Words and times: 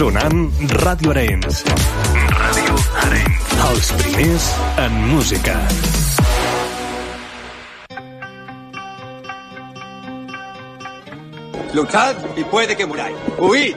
Sonant 0.00 0.48
Ràdio 0.80 1.10
Arenys. 1.12 1.58
Ràdio 2.32 2.76
Arenys. 3.02 3.48
Els 3.66 3.88
primers 3.98 4.46
en 4.80 4.94
música. 5.10 5.56
Luchad 11.74 12.16
y 12.34 12.44
puede 12.44 12.78
que 12.78 12.86
muráis. 12.86 13.14
Huid 13.38 13.76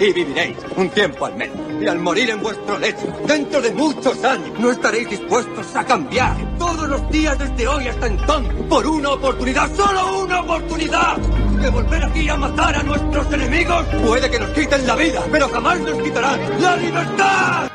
y 0.00 0.12
viviréis 0.14 0.56
un 0.74 0.88
tiempo 0.88 1.26
al 1.26 1.36
menos. 1.36 1.58
Y 1.82 1.86
al 1.86 1.98
morir 1.98 2.30
en 2.30 2.40
vuestro 2.40 2.78
lecho, 2.78 3.06
dentro 3.26 3.60
de 3.60 3.70
muchos 3.72 4.24
años, 4.24 4.58
no 4.58 4.70
estaréis 4.70 5.10
dispuestos 5.10 5.76
a 5.76 5.84
cambiar 5.84 6.34
todos 6.56 6.88
los 6.88 7.10
días 7.10 7.38
desde 7.38 7.68
hoy 7.68 7.88
hasta 7.88 8.06
entonces 8.06 8.54
por 8.70 8.86
una 8.86 9.10
oportunidad, 9.10 9.68
solo 9.76 10.22
una 10.22 10.40
oportunidad 10.40 11.18
de 11.60 11.70
volver 11.70 12.04
aquí 12.04 12.28
a 12.28 12.36
matar 12.36 12.76
a 12.76 12.82
nuestros 12.82 13.32
enemigos. 13.32 13.84
Puede 14.06 14.30
que 14.30 14.38
nos 14.38 14.50
quiten 14.50 14.86
la 14.86 14.94
vida, 14.94 15.22
pero 15.30 15.48
jamás 15.48 15.80
nos 15.80 16.02
quitarán 16.02 16.40
la 16.60 16.76
libertad. 16.76 17.70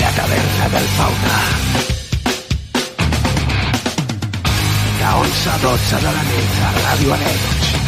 La 0.00 0.10
taverna 0.10 0.68
del 0.74 0.88
fauna. 0.96 1.36
De 4.98 5.04
11 5.20 5.50
a 5.50 5.58
12 5.58 5.96
de 5.96 6.02
la 6.02 6.22
nit 6.30 6.52
a 6.66 6.70
Ràdio. 6.84 7.85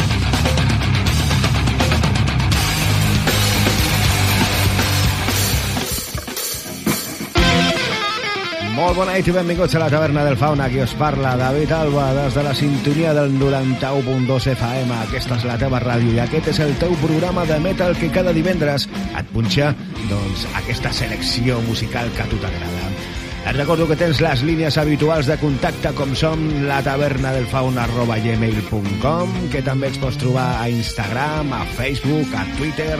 Molt 8.78 8.94
bona 8.94 9.16
nit 9.16 9.26
i 9.26 9.32
benvinguts 9.34 9.74
a 9.74 9.80
la 9.82 9.88
taverna 9.90 10.22
del 10.22 10.36
Fauna. 10.38 10.68
Aquí 10.68 10.78
us 10.78 10.92
parla 10.94 11.32
David 11.36 11.72
Alba 11.74 12.12
des 12.14 12.36
de 12.38 12.42
la 12.46 12.52
sintonia 12.54 13.10
del 13.12 13.32
91.2 13.34 14.46
FM. 14.52 14.94
Aquesta 15.02 15.34
és 15.34 15.46
la 15.48 15.56
teva 15.58 15.80
ràdio 15.82 16.12
i 16.14 16.20
aquest 16.22 16.52
és 16.52 16.60
el 16.62 16.76
teu 16.78 16.94
programa 17.02 17.42
de 17.48 17.56
metal 17.64 17.96
que 17.98 18.12
cada 18.14 18.30
divendres 18.36 18.86
et 19.18 19.32
punxa 19.34 19.72
doncs, 20.06 20.46
aquesta 20.60 20.92
selecció 20.94 21.58
musical 21.66 22.06
que 22.14 22.22
a 22.22 22.28
tu 22.30 22.38
t'agrada. 22.38 22.92
Et 23.48 23.58
recordo 23.58 23.88
que 23.90 23.98
tens 23.98 24.22
les 24.22 24.46
línies 24.46 24.78
habituals 24.78 25.26
de 25.26 25.40
contacte 25.42 25.90
com 25.98 26.14
som 26.14 26.46
la 26.70 26.78
taverna 26.86 27.34
del 27.34 27.50
fauna 27.50 27.82
arroba 27.82 28.20
gmail.com 28.22 29.34
que 29.50 29.64
també 29.66 29.90
ens 29.90 29.98
pots 29.98 30.22
trobar 30.22 30.52
a 30.62 30.70
Instagram, 30.70 31.50
a 31.50 31.64
Facebook, 31.74 32.30
a 32.30 32.46
Twitter 32.54 32.94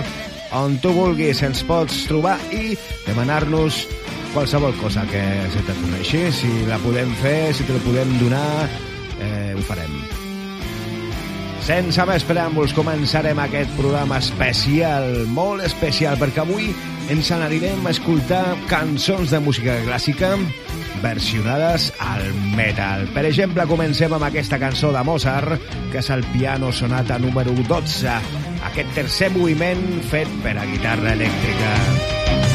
on 0.59 0.79
tu 0.83 0.91
vulguis 0.97 1.47
ens 1.47 1.63
pots 1.69 2.09
trobar 2.11 2.39
i 2.51 2.73
demanar-nos 3.07 3.85
qualsevol 4.33 4.75
cosa 4.81 5.05
que 5.11 5.23
se 5.53 5.63
te 5.67 5.75
coneixi, 5.81 6.23
si 6.33 6.51
la 6.69 6.79
podem 6.83 7.11
fer, 7.23 7.53
si 7.55 7.65
te 7.65 7.77
la 7.77 7.83
podem 7.85 8.15
donar, 8.21 8.69
eh, 9.21 9.55
ho 9.57 9.65
farem. 9.67 9.93
Sense 11.69 12.05
més 12.09 12.25
preàmbuls, 12.25 12.73
començarem 12.73 13.37
aquest 13.43 13.75
programa 13.77 14.17
especial, 14.23 15.27
molt 15.37 15.67
especial, 15.67 16.17
perquè 16.17 16.41
avui 16.41 16.71
ens 17.13 17.29
n'anirem 17.29 17.85
a 17.85 17.93
escoltar 17.93 18.43
cançons 18.71 19.35
de 19.35 19.41
música 19.45 19.77
clàssica 19.85 20.33
versionades 21.03 21.93
al 22.01 22.25
metal. 22.57 23.07
Per 23.15 23.25
exemple, 23.29 23.69
comencem 23.71 24.13
amb 24.17 24.29
aquesta 24.31 24.59
cançó 24.59 24.93
de 24.97 25.05
Mozart, 25.05 25.61
que 25.93 26.01
és 26.01 26.11
el 26.15 26.25
piano 26.33 26.73
sonata 26.73 27.21
número 27.21 27.55
12, 27.69 28.19
aquest 28.73 28.95
tercer 28.97 29.33
moviment 29.37 29.85
fet 30.11 30.31
per 30.45 30.57
a 30.59 30.69
guitarra 30.73 31.17
elèctrica. 31.19 31.75
és 32.39 32.48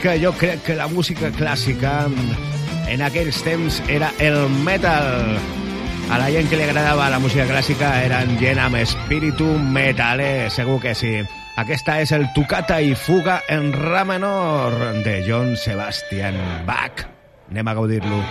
que 0.00 0.16
jo 0.22 0.32
crec 0.32 0.62
que 0.64 0.74
la 0.76 0.88
música 0.88 1.28
clàssica 1.36 2.06
en 2.88 3.02
aquells 3.04 3.40
temps 3.44 3.80
era 3.88 4.10
el 4.18 4.48
metal. 4.64 5.36
A 6.10 6.18
la 6.18 6.30
gent 6.32 6.48
que 6.50 6.58
li 6.58 6.64
agradava 6.64 7.10
la 7.12 7.20
música 7.22 7.46
clàssica 7.48 7.92
eren 8.06 8.36
gent 8.40 8.60
amb 8.62 8.80
espíritu 8.80 9.46
metaler, 9.76 10.50
segur 10.50 10.80
que 10.82 10.94
sí. 10.96 11.18
Aquesta 11.60 12.00
és 12.00 12.12
el 12.16 12.28
Tocata 12.36 12.80
i 12.80 12.94
Fuga 12.96 13.42
en 13.48 13.72
Ra 13.76 14.06
menor 14.08 14.78
de 15.04 15.20
John 15.26 15.52
Sebastian 15.60 16.38
Bach. 16.68 17.04
Anem 17.50 17.68
a 17.68 17.76
gaudir-lo. 17.76 18.24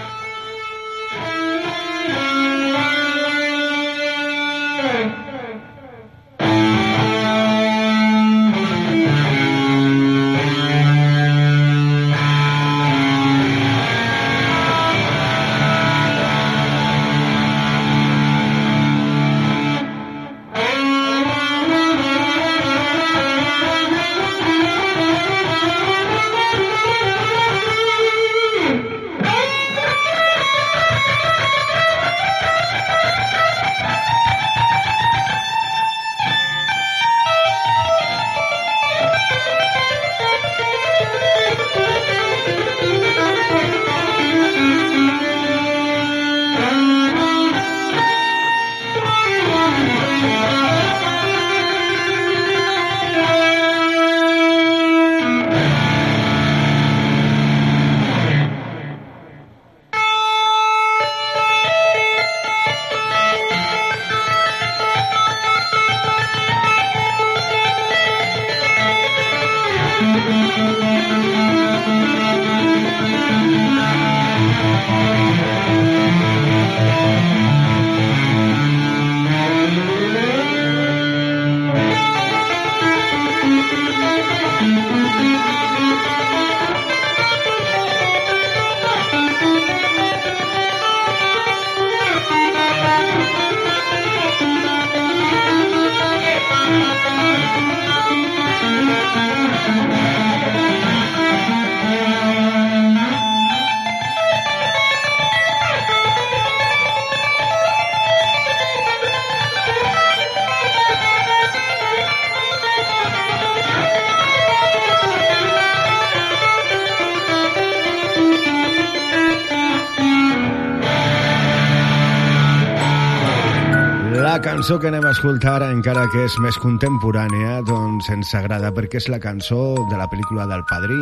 Cançó 124.69 124.81
que 124.81 124.88
anem 124.88 125.06
a 125.07 125.11
escoltar, 125.16 125.64
encara 125.66 126.04
que 126.14 126.28
és 126.28 126.35
més 126.45 126.57
contemporània, 126.61 127.56
doncs 127.66 128.11
ens 128.14 128.35
agrada 128.38 128.69
perquè 128.69 129.02
és 129.02 129.07
la 129.09 129.18
cançó 129.18 129.57
de 129.90 129.97
la 129.97 130.06
pel·lícula 130.14 130.45
del 130.45 130.61
Padrí, 130.69 130.99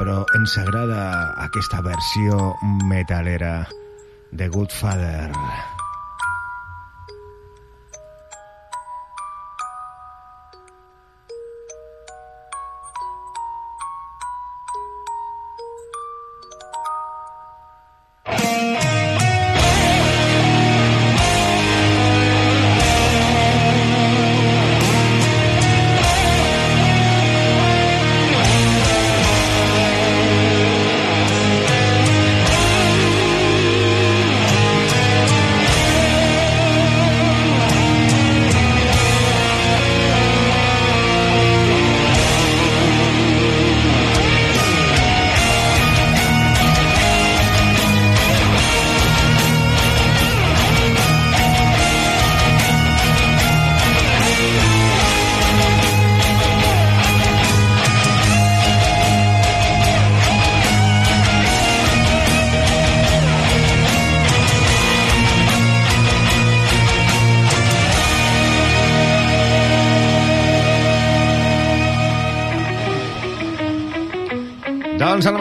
però 0.00 0.24
ens 0.34 0.58
agrada 0.58 1.06
aquesta 1.46 1.78
versió 1.86 2.56
metalera 2.90 3.68
de 4.34 4.50
Goodfather. 4.50 5.28
Father. 5.30 5.77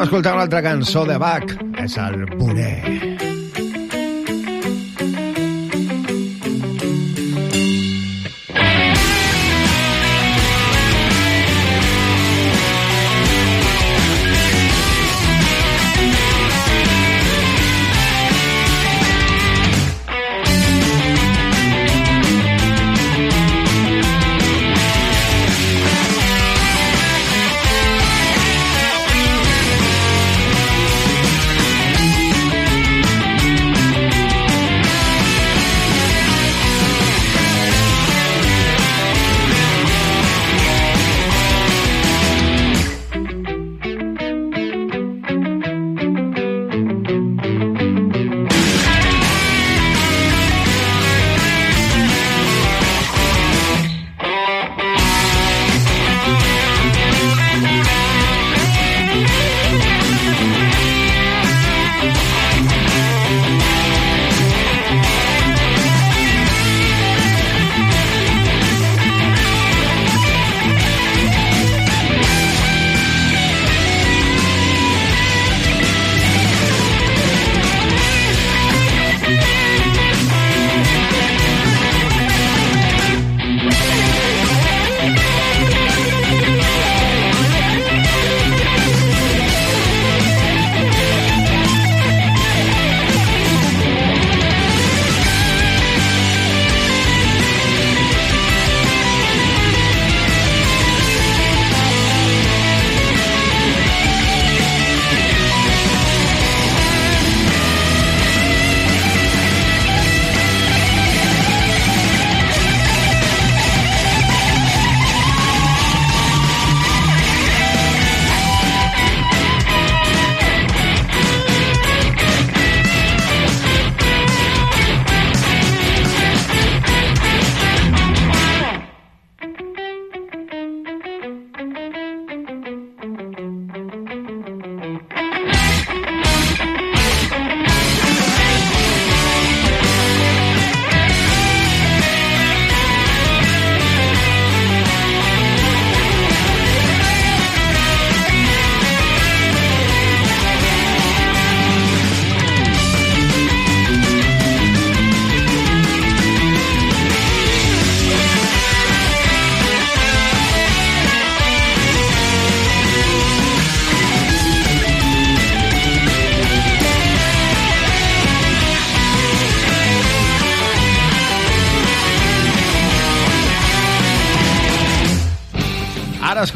Escoltar 0.07 0.33
una 0.33 0.43
altra 0.43 0.61
cançó 0.63 1.03
de 1.05 1.17
Bach. 1.19 1.51
És 1.83 1.97
el 1.99 2.23
Bonet. 2.39 3.16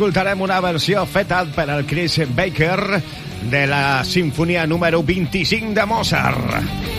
Escoltarem 0.01 0.39
una 0.41 0.55
versió 0.65 1.03
feta 1.05 1.43
per 1.53 1.67
al 1.70 1.86
Chris 1.86 2.17
Baker 2.34 2.98
de 3.51 3.62
la 3.70 4.01
sinfonia 4.03 4.65
número 4.65 5.03
25 5.05 5.75
de 5.77 5.86
Mozart. 5.86 6.90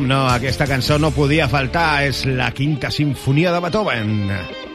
Com 0.00 0.06
no, 0.08 0.20
aquesta 0.32 0.64
cançó 0.64 0.96
no 0.96 1.10
podia 1.12 1.48
faltar, 1.52 2.06
és 2.08 2.22
la 2.24 2.48
quinta 2.56 2.88
sinfonia 2.94 3.52
de 3.52 3.60
Beethoven. 3.66 4.69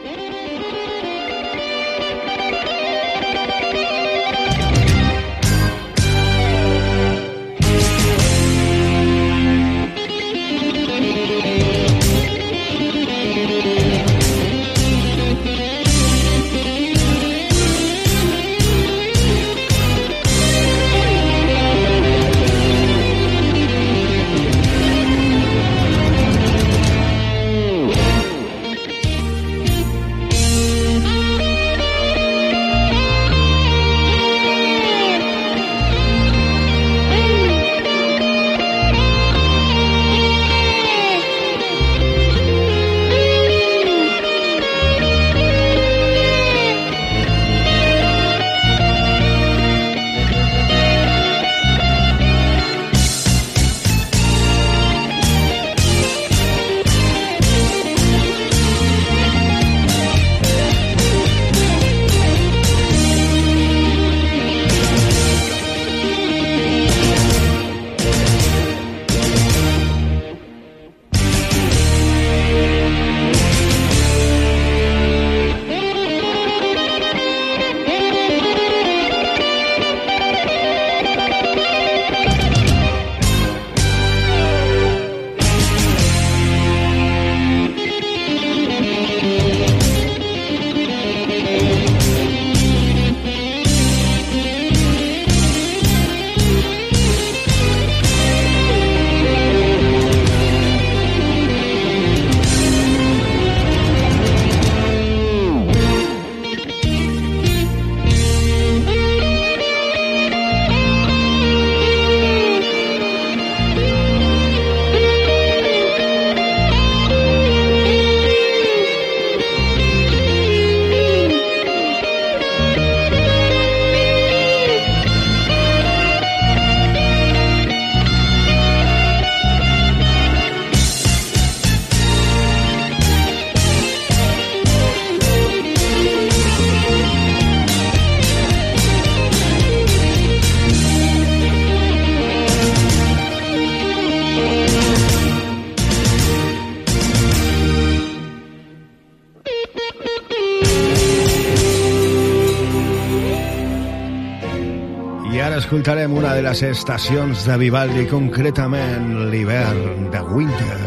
Escoltarem 155.66 156.14
una 156.14 156.36
de 156.38 156.44
les 156.46 156.62
estacions 156.68 157.48
de 157.48 157.56
Vivaldi, 157.58 158.06
concretament 158.12 159.16
l'hivern 159.32 160.12
de 160.14 160.22
Winter. 160.36 160.85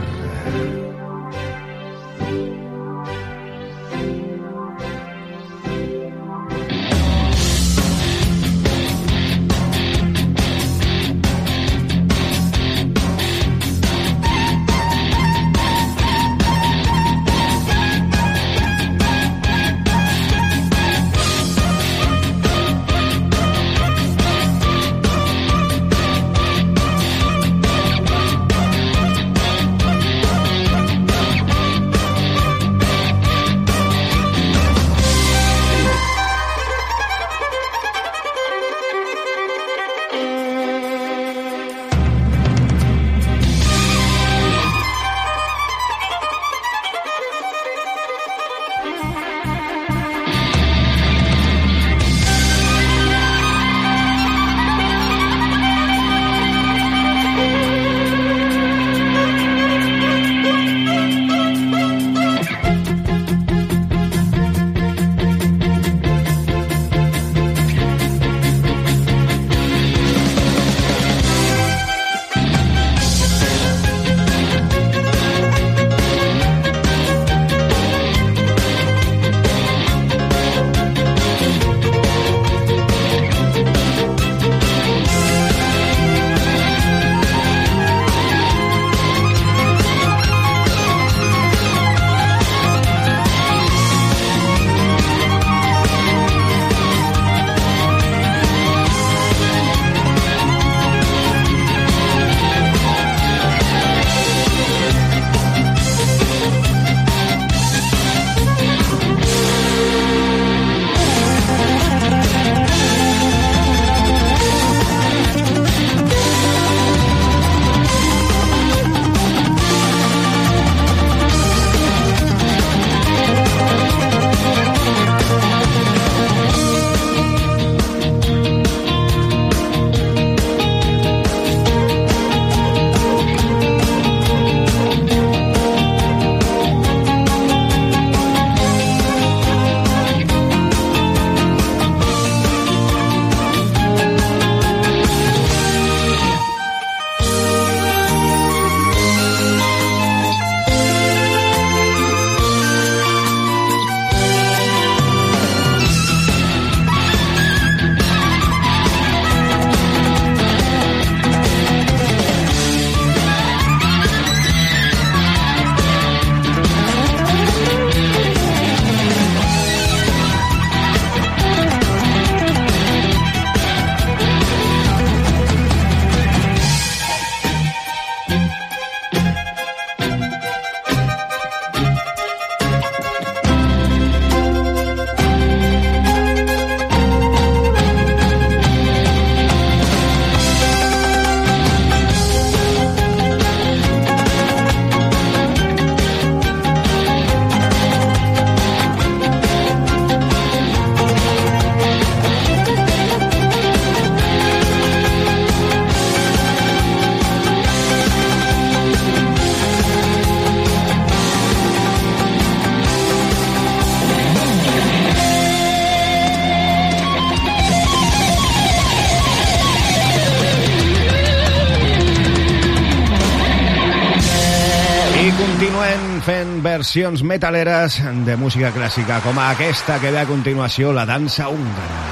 Versions 226.79 227.25
metaleres 227.27 227.97
de 228.27 228.37
música 228.39 228.71
clàssica, 228.71 229.19
com 229.25 229.41
aquesta 229.43 229.99
que 229.99 230.13
ve 230.15 230.23
a 230.23 230.29
continuació, 230.31 230.93
la 230.95 231.09
dansa 231.09 231.51
húngara. 231.51 232.07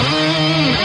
I 0.00 0.83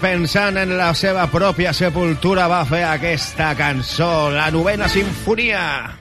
pensant 0.00 0.56
en 0.60 0.76
la 0.78 0.90
seva 0.96 1.26
pròpia 1.30 1.74
sepultura, 1.76 2.48
va 2.50 2.64
fer 2.68 2.82
aquesta 2.88 3.52
cançó, 3.58 4.30
la 4.34 4.50
novena 4.54 4.88
sinfonia. 4.88 5.99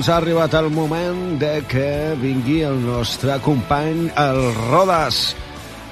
Doncs 0.00 0.08
ha 0.14 0.16
arribat 0.16 0.54
el 0.56 0.70
moment 0.72 1.34
de 1.36 1.60
que 1.68 2.14
vingui 2.16 2.62
el 2.64 2.78
nostre 2.80 3.34
company, 3.44 4.06
el 4.16 4.38
Rodas, 4.56 5.18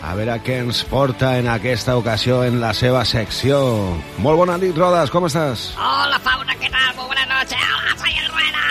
a 0.01 0.15
veure 0.17 0.39
què 0.47 0.55
ens 0.63 0.81
porta 0.89 1.35
en 1.37 1.45
aquesta 1.53 1.93
ocasió 2.01 2.39
en 2.47 2.57
la 2.63 2.71
seva 2.73 3.03
secció. 3.05 3.59
Molt 4.25 4.41
bona 4.41 4.57
nit, 4.63 4.73
Rodas, 4.81 5.13
com 5.13 5.29
estàs? 5.29 5.77
Hola, 5.77 6.17
Fauna, 6.25 6.57
¿qué 6.57 6.71
tal? 6.73 6.97
Muy 6.97 7.05
buenas 7.05 7.29
noches. 7.35 7.59
Hola, 7.69 7.93
soy 8.01 8.17
el 8.17 8.33
Rueda. 8.33 8.65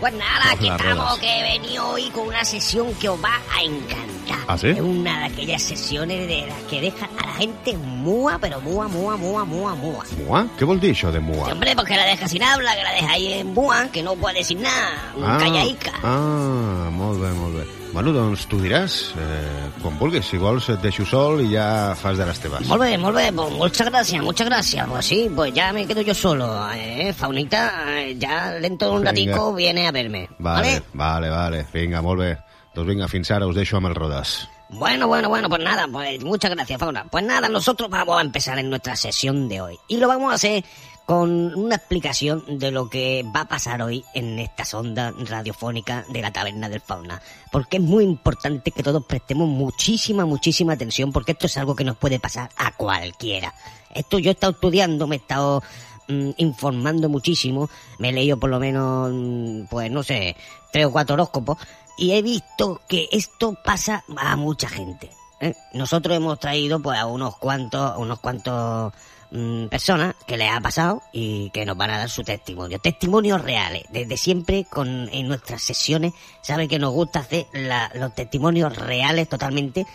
Pues 0.00 0.12
nada, 0.14 0.50
aquí 0.50 0.68
estamos, 0.68 1.18
que 1.20 1.38
he 1.38 1.42
venido 1.52 1.88
hoy 1.88 2.10
con 2.10 2.26
una 2.34 2.44
sesión 2.44 2.92
que 2.96 3.08
os 3.08 3.22
va 3.22 3.38
a 3.56 3.62
encantar. 3.62 4.11
¿Ah, 4.48 4.56
sí? 4.58 4.68
Es 4.68 4.80
una 4.80 5.20
de 5.20 5.24
aquellas 5.26 5.62
sesiones 5.62 6.26
de 6.28 6.46
las 6.46 6.58
que 6.70 6.80
dejan 6.80 7.08
a 7.18 7.26
la 7.26 7.32
gente 7.34 7.76
mua, 7.76 8.38
pero 8.38 8.60
mua, 8.60 8.88
mua, 8.88 9.16
mua, 9.16 9.44
mua, 9.44 9.74
mua. 9.74 10.04
Mua? 10.26 10.46
Què 10.58 10.64
vol 10.64 10.80
dir 10.80 10.92
això 10.94 11.12
de 11.12 11.20
mua? 11.20 11.46
Sí, 11.46 11.52
hombre, 11.52 11.74
porque 11.76 11.96
la 11.96 12.04
deja 12.06 12.28
sin 12.28 12.42
habla, 12.42 12.74
que 12.76 12.82
la 12.82 12.92
deja 12.92 13.12
ahí 13.12 13.32
en 13.34 13.54
mua, 13.54 13.86
que 13.92 14.02
no 14.02 14.14
puede 14.16 14.38
decir 14.38 14.58
nada, 14.58 15.12
un 15.16 15.22
callaica. 15.38 15.92
ah, 16.02 16.90
molt 16.92 17.20
bé, 17.22 17.30
molt 17.38 17.56
bé. 17.60 17.66
Bueno, 17.92 18.10
doncs 18.16 18.46
tu 18.48 18.56
diràs, 18.56 19.12
eh, 19.20 19.70
quan 19.82 19.98
vulguis. 19.98 20.24
Si 20.24 20.38
vols 20.40 20.64
et 20.72 20.80
deixo 20.80 21.04
sol 21.04 21.42
i 21.44 21.50
ja 21.52 21.92
fas 21.94 22.16
de 22.16 22.24
les 22.24 22.38
teves. 22.40 22.64
Molt 22.66 22.80
bé, 22.80 22.96
molt 22.96 23.14
bé, 23.14 23.26
pues 23.36 23.50
muchas 23.52 23.90
gracias, 23.90 24.22
muchas 24.24 24.48
gracias. 24.48 24.88
Pues 24.88 25.04
sí, 25.04 25.30
pues 25.36 25.52
ya 25.52 25.74
me 25.74 25.86
quedo 25.86 26.00
yo 26.00 26.14
solo, 26.14 26.48
eh, 26.74 27.12
Faunita, 27.12 27.84
eh, 28.00 28.16
ya 28.18 28.52
dentro 28.52 28.88
de 28.88 28.94
un 28.94 29.00
Venga. 29.02 29.10
ratico 29.10 29.52
viene 29.54 29.86
a 29.88 29.92
verme, 29.92 30.26
Vale, 30.38 30.82
vale, 30.94 31.28
vale. 31.28 31.66
Vinga, 31.70 32.00
molt 32.00 32.20
bé. 32.20 32.38
Doncs 32.74 32.88
vinga, 32.88 33.08
fins 33.08 33.30
ara 33.30 33.46
us 33.46 33.56
deixo 33.56 33.76
amb 33.76 33.92
Rodas. 33.92 34.48
Bueno, 34.70 35.06
bueno, 35.06 35.28
bueno, 35.28 35.50
pues 35.50 35.62
nada, 35.62 35.86
pues 35.86 36.24
muchas 36.24 36.50
gracias, 36.50 36.80
Fauna. 36.80 37.04
Pues 37.04 37.22
nada, 37.22 37.48
nosotros 37.48 37.90
vamos 37.90 38.18
a 38.18 38.22
empezar 38.22 38.58
en 38.58 38.70
nuestra 38.70 38.96
sesión 38.96 39.48
de 39.48 39.60
hoy. 39.60 39.78
Y 39.88 39.98
lo 39.98 40.08
vamos 40.08 40.32
a 40.32 40.36
hacer 40.36 40.64
con 41.04 41.54
una 41.54 41.74
explicación 41.74 42.58
de 42.58 42.70
lo 42.70 42.88
que 42.88 43.22
va 43.36 43.40
a 43.40 43.48
pasar 43.48 43.82
hoy 43.82 44.02
en 44.14 44.38
esta 44.38 44.64
sonda 44.64 45.12
radiofónica 45.18 46.06
de 46.08 46.22
la 46.22 46.32
taberna 46.32 46.70
del 46.70 46.80
fauna. 46.80 47.20
Porque 47.50 47.76
es 47.76 47.82
muy 47.82 48.04
importante 48.04 48.70
que 48.70 48.82
todos 48.82 49.04
prestemos 49.04 49.46
muchísima, 49.46 50.24
muchísima 50.24 50.72
atención, 50.72 51.12
porque 51.12 51.32
esto 51.32 51.46
es 51.46 51.56
algo 51.58 51.76
que 51.76 51.84
nos 51.84 51.98
puede 51.98 52.18
pasar 52.18 52.48
a 52.56 52.72
cualquiera. 52.72 53.52
Esto 53.94 54.18
yo 54.18 54.30
he 54.30 54.32
estado 54.32 54.52
estudiando, 54.52 55.06
me 55.06 55.16
he 55.16 55.18
estado 55.18 55.62
mm, 56.08 56.30
informando 56.38 57.10
muchísimo, 57.10 57.68
me 57.98 58.08
he 58.08 58.12
leído 58.12 58.38
por 58.38 58.48
lo 58.48 58.58
menos, 58.58 59.10
mm, 59.12 59.64
pues 59.68 59.90
no 59.90 60.02
sé, 60.02 60.34
tres 60.72 60.86
o 60.86 60.92
cuatro 60.92 61.14
horóscopos, 61.14 61.58
y 62.02 62.12
he 62.12 62.22
visto 62.22 62.80
que 62.88 63.08
esto 63.12 63.54
pasa 63.64 64.04
a 64.16 64.34
mucha 64.36 64.68
gente. 64.68 65.10
¿eh? 65.40 65.54
Nosotros 65.74 66.16
hemos 66.16 66.38
traído 66.40 66.80
pues 66.80 66.98
a 66.98 67.06
unos 67.06 67.36
cuantos, 67.36 67.96
unos 67.96 68.18
cuantos 68.18 68.92
mm, 69.30 69.66
personas 69.66 70.14
que 70.26 70.36
les 70.36 70.50
ha 70.50 70.60
pasado 70.60 71.00
y 71.12 71.50
que 71.50 71.64
nos 71.64 71.76
van 71.76 71.90
a 71.90 71.98
dar 71.98 72.10
su 72.10 72.24
testimonio. 72.24 72.78
Testimonios 72.80 73.40
reales. 73.40 73.84
Desde 73.90 74.16
siempre 74.16 74.64
con, 74.68 75.08
en 75.12 75.28
nuestras 75.28 75.62
sesiones, 75.62 76.12
sabe 76.42 76.66
que 76.66 76.78
nos 76.80 76.92
gusta 76.92 77.20
hacer 77.20 77.46
los 77.94 78.14
testimonios 78.14 78.76
reales 78.76 79.28
totalmente, 79.28 79.86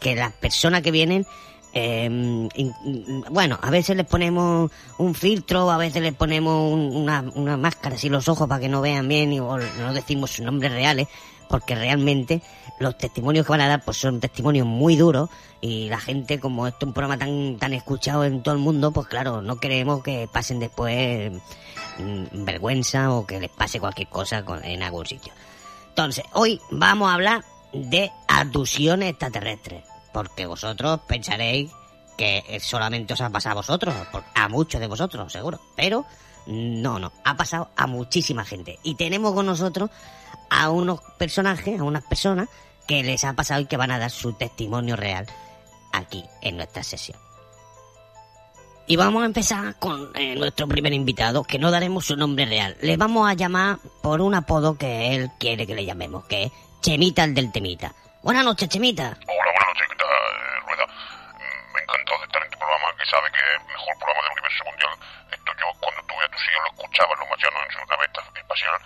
que 0.00 0.14
las 0.14 0.32
personas 0.34 0.82
que 0.82 0.90
vienen 0.92 1.26
eh, 1.78 2.08
bueno, 3.30 3.58
a 3.60 3.70
veces 3.70 3.96
les 3.96 4.06
ponemos 4.06 4.70
un 4.98 5.14
filtro, 5.14 5.70
a 5.70 5.76
veces 5.76 6.00
les 6.00 6.14
ponemos 6.14 6.72
un- 6.72 6.96
una, 6.96 7.22
una 7.34 7.56
máscara 7.58 7.96
así 7.96 8.08
los 8.08 8.28
ojos 8.28 8.48
para 8.48 8.60
que 8.60 8.68
no 8.68 8.80
vean 8.80 9.06
bien 9.08 9.32
y 9.32 9.40
o 9.40 9.58
no 9.58 9.92
decimos 9.92 10.30
sus 10.30 10.44
nombres 10.46 10.72
reales, 10.72 11.06
porque 11.48 11.74
realmente 11.74 12.42
los 12.78 12.98
testimonios 12.98 13.46
que 13.46 13.52
van 13.52 13.62
a 13.62 13.68
dar 13.68 13.84
pues 13.84 13.96
son 13.96 14.20
testimonios 14.20 14.66
muy 14.66 14.96
duros 14.96 15.30
y 15.60 15.88
la 15.88 15.98
gente, 15.98 16.38
como 16.38 16.66
esto 16.66 16.80
es 16.80 16.86
un 16.88 16.92
programa 16.92 17.18
tan, 17.18 17.56
tan 17.58 17.72
escuchado 17.72 18.24
en 18.24 18.42
todo 18.42 18.54
el 18.54 18.60
mundo, 18.60 18.92
pues 18.92 19.06
claro, 19.06 19.42
no 19.42 19.56
queremos 19.56 20.02
que 20.02 20.28
pasen 20.30 20.60
después 20.60 21.32
mm, 21.98 22.44
vergüenza 22.44 23.12
o 23.12 23.26
que 23.26 23.40
les 23.40 23.50
pase 23.50 23.80
cualquier 23.80 24.08
cosa 24.08 24.44
en 24.62 24.82
algún 24.82 25.06
sitio. 25.06 25.32
Entonces, 25.88 26.24
hoy 26.34 26.60
vamos 26.70 27.10
a 27.10 27.14
hablar 27.14 27.44
de 27.72 28.12
abducciones 28.28 29.10
extraterrestres. 29.10 29.84
Porque 30.12 30.46
vosotros 30.46 31.00
pensaréis 31.06 31.70
que 32.16 32.58
solamente 32.60 33.14
os 33.14 33.20
ha 33.20 33.30
pasado 33.30 33.52
a 33.52 33.56
vosotros, 33.56 33.94
a 34.34 34.48
muchos 34.48 34.80
de 34.80 34.86
vosotros, 34.86 35.32
seguro. 35.32 35.60
Pero 35.74 36.06
no, 36.46 36.98
no, 36.98 37.12
ha 37.24 37.36
pasado 37.36 37.70
a 37.76 37.86
muchísima 37.86 38.44
gente. 38.44 38.78
Y 38.82 38.94
tenemos 38.94 39.34
con 39.34 39.46
nosotros 39.46 39.90
a 40.50 40.70
unos 40.70 41.00
personajes, 41.18 41.80
a 41.80 41.84
unas 41.84 42.04
personas 42.04 42.48
que 42.86 43.02
les 43.02 43.24
ha 43.24 43.34
pasado 43.34 43.60
y 43.60 43.66
que 43.66 43.76
van 43.76 43.90
a 43.90 43.98
dar 43.98 44.10
su 44.10 44.32
testimonio 44.34 44.96
real 44.96 45.26
aquí 45.92 46.24
en 46.42 46.56
nuestra 46.56 46.82
sesión. 46.82 47.18
Y 48.88 48.94
vamos 48.94 49.24
a 49.24 49.26
empezar 49.26 49.74
con 49.80 50.12
eh, 50.14 50.36
nuestro 50.36 50.68
primer 50.68 50.92
invitado, 50.92 51.42
que 51.42 51.58
no 51.58 51.72
daremos 51.72 52.06
su 52.06 52.16
nombre 52.16 52.46
real. 52.46 52.76
Le 52.80 52.96
vamos 52.96 53.28
a 53.28 53.34
llamar 53.34 53.78
por 54.00 54.20
un 54.20 54.34
apodo 54.34 54.78
que 54.78 55.16
él 55.16 55.30
quiere 55.40 55.66
que 55.66 55.74
le 55.74 55.84
llamemos, 55.84 56.24
que 56.26 56.44
es 56.44 56.52
Chemita 56.82 57.24
el 57.24 57.34
del 57.34 57.50
Temita. 57.50 57.92
Buenas 58.22 58.44
noches, 58.44 58.68
Chemita. 58.68 59.18
Hola, 59.26 59.50
buenas 59.50 59.68
noches, 59.74 59.86
¿qué 59.90 59.96
tal, 59.98 60.08
Rueda? 60.70 60.86
Me 61.74 61.80
encantó 61.82 62.12
de 62.18 62.24
estar 62.26 62.42
en 62.44 62.50
tu 62.50 62.58
programa, 62.58 62.86
que 62.94 63.06
sabe 63.10 63.26
que 63.34 63.38
es 63.42 63.50
el 63.58 63.66
mejor 63.66 63.94
programa 63.98 64.22
del 64.22 64.32
universo 64.38 64.62
mundial. 64.70 64.94
Esto 65.34 65.50
yo, 65.58 65.66
cuando 65.82 66.00
tuve 66.06 66.22
a 66.22 66.30
tus 66.30 66.42
hijos, 66.46 66.62
lo 66.62 66.70
escuchaba 66.70 67.10
en 67.10 67.18
los 67.18 67.28
marcianos 67.34 67.60
en 67.66 67.72
su 67.74 67.82
nave 67.90 68.04
espacial, 68.38 68.76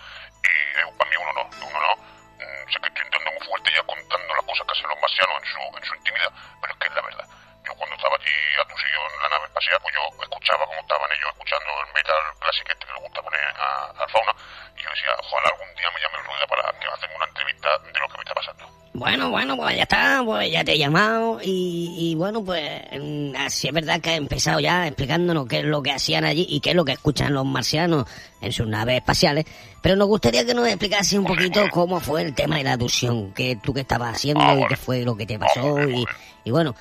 y 0.49 0.97
para 0.97 1.09
mí 1.09 1.15
un 1.17 1.27
honor, 1.27 1.47
es 1.51 1.61
un 1.61 1.75
honor. 1.75 1.97
Mm, 1.97 2.71
sé 2.71 2.79
que 2.79 2.87
estoy 2.87 3.05
entrando 3.05 3.31
muy 3.31 3.47
fuerte 3.47 3.71
ya 3.73 3.83
contando 3.83 4.35
las 4.35 4.45
cosas 4.45 4.65
que 4.65 4.73
hacen 4.73 4.89
los 4.89 5.01
marcianos 5.01 5.35
en 5.37 5.45
su, 5.45 5.77
en 5.77 5.83
su 5.85 5.95
intimidad, 5.95 6.31
pero 6.61 6.73
es 6.73 6.79
que 6.79 6.87
es 6.87 6.95
la 6.95 7.01
verdad. 7.01 7.27
Yo 7.65 7.71
cuando 7.75 7.95
estaba 7.95 8.15
allí 8.15 8.35
a 8.57 8.65
tus 8.65 8.81
hijos 8.81 9.07
en 9.13 9.21
la 9.21 9.29
nave 9.29 9.45
espacial, 9.45 9.77
pues 9.81 9.93
yo 9.95 10.03
escuchaba 10.23 10.65
como 10.65 10.79
estaban 10.81 11.09
ellos 11.11 11.29
escuchando 11.31 11.69
el 11.85 11.93
metal 11.93 12.21
clásico 12.39 12.69
este 12.71 12.85
que 12.85 12.93
le 12.93 13.01
gusta 13.05 13.21
poner 13.21 13.45
a, 13.55 13.67
al 14.01 14.09
fauna, 14.09 14.33
y 14.77 14.79
yo 14.81 14.89
decía, 14.89 15.11
ojalá 15.19 15.47
algún 15.53 15.71
día 15.77 15.89
me 15.93 15.99
llame 16.01 16.17
el 16.17 16.25
Rueda 16.25 16.45
para 16.49 16.63
que 16.79 16.85
me 16.85 16.93
hacen 16.93 17.09
una 17.15 17.25
entrevista 17.25 17.69
de 17.77 17.99
lo 17.99 18.07
que 18.09 18.17
me 18.17 18.23
está 18.23 18.33
pasando. 18.33 18.63
Bueno, 18.93 19.29
bueno, 19.29 19.55
pues 19.55 19.75
ya 19.77 19.83
está, 19.83 20.21
pues 20.25 20.51
ya 20.51 20.63
te 20.63 20.73
he 20.73 20.77
llamado. 20.77 21.39
Y, 21.41 21.95
y 21.97 22.15
bueno, 22.15 22.43
pues 22.43 22.81
mm, 22.91 23.35
así 23.37 23.67
es 23.67 23.73
verdad 23.73 24.01
que 24.01 24.11
ha 24.11 24.15
empezado 24.15 24.59
ya 24.59 24.85
explicándonos 24.85 25.47
qué 25.47 25.59
es 25.59 25.65
lo 25.65 25.81
que 25.81 25.91
hacían 25.91 26.25
allí 26.25 26.45
y 26.49 26.59
qué 26.59 26.71
es 26.71 26.75
lo 26.75 26.83
que 26.83 26.91
escuchan 26.91 27.33
los 27.33 27.45
marcianos 27.45 28.05
en 28.41 28.51
sus 28.51 28.67
naves 28.67 28.97
espaciales, 28.97 29.45
pero 29.81 29.95
nos 29.95 30.07
gustaría 30.07 30.45
que 30.45 30.53
nos 30.53 30.67
explicase 30.67 31.17
un 31.17 31.25
poquito 31.25 31.63
cómo 31.71 31.99
fue 31.99 32.21
el 32.21 32.35
tema 32.35 32.57
de 32.57 32.63
la 32.63 32.73
abducción, 32.73 33.33
que 33.33 33.55
tú 33.55 33.73
qué 33.73 33.81
estabas 33.81 34.15
haciendo 34.15 34.43
y 34.59 34.67
qué 34.67 34.75
fue 34.75 35.03
lo 35.03 35.15
que 35.15 35.25
te 35.25 35.39
pasó 35.39 35.81
y, 35.81 36.05
y 36.43 36.51
bueno, 36.51 36.75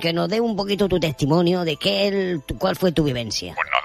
que 0.00 0.12
nos 0.12 0.28
dé 0.28 0.40
un 0.40 0.56
poquito 0.56 0.88
tu 0.88 1.00
testimonio 1.00 1.64
de 1.64 1.76
qué 1.76 2.08
el, 2.08 2.42
cuál 2.58 2.76
fue 2.76 2.92
tu 2.92 3.04
vivencia. 3.04 3.54
Pues 3.54 3.83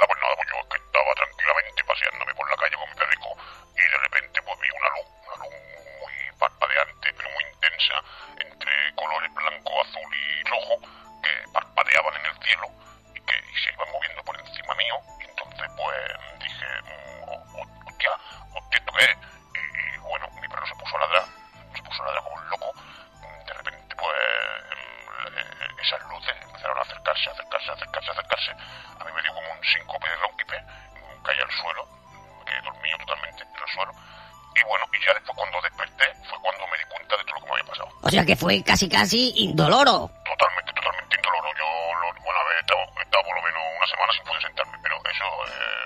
fue 38.49 38.63
casi 38.65 38.89
casi 38.89 39.29
indoloro. 39.45 40.09
Totalmente, 40.25 40.73
totalmente 40.73 41.13
indoloro. 41.21 41.49
Yo, 41.53 41.69
lo, 42.01 42.07
bueno, 42.17 42.39
a 42.41 42.43
ver, 42.49 42.57
he 42.57 42.61
estado, 42.65 42.81
he 42.97 43.03
estado 43.05 43.23
por 43.29 43.35
lo 43.37 43.41
menos 43.45 43.61
una 43.77 43.85
semana 43.93 44.09
sin 44.17 44.23
poder 44.25 44.41
sentarme, 44.41 44.77
pero 44.81 44.95
eso 45.05 45.25
eh, 45.45 45.85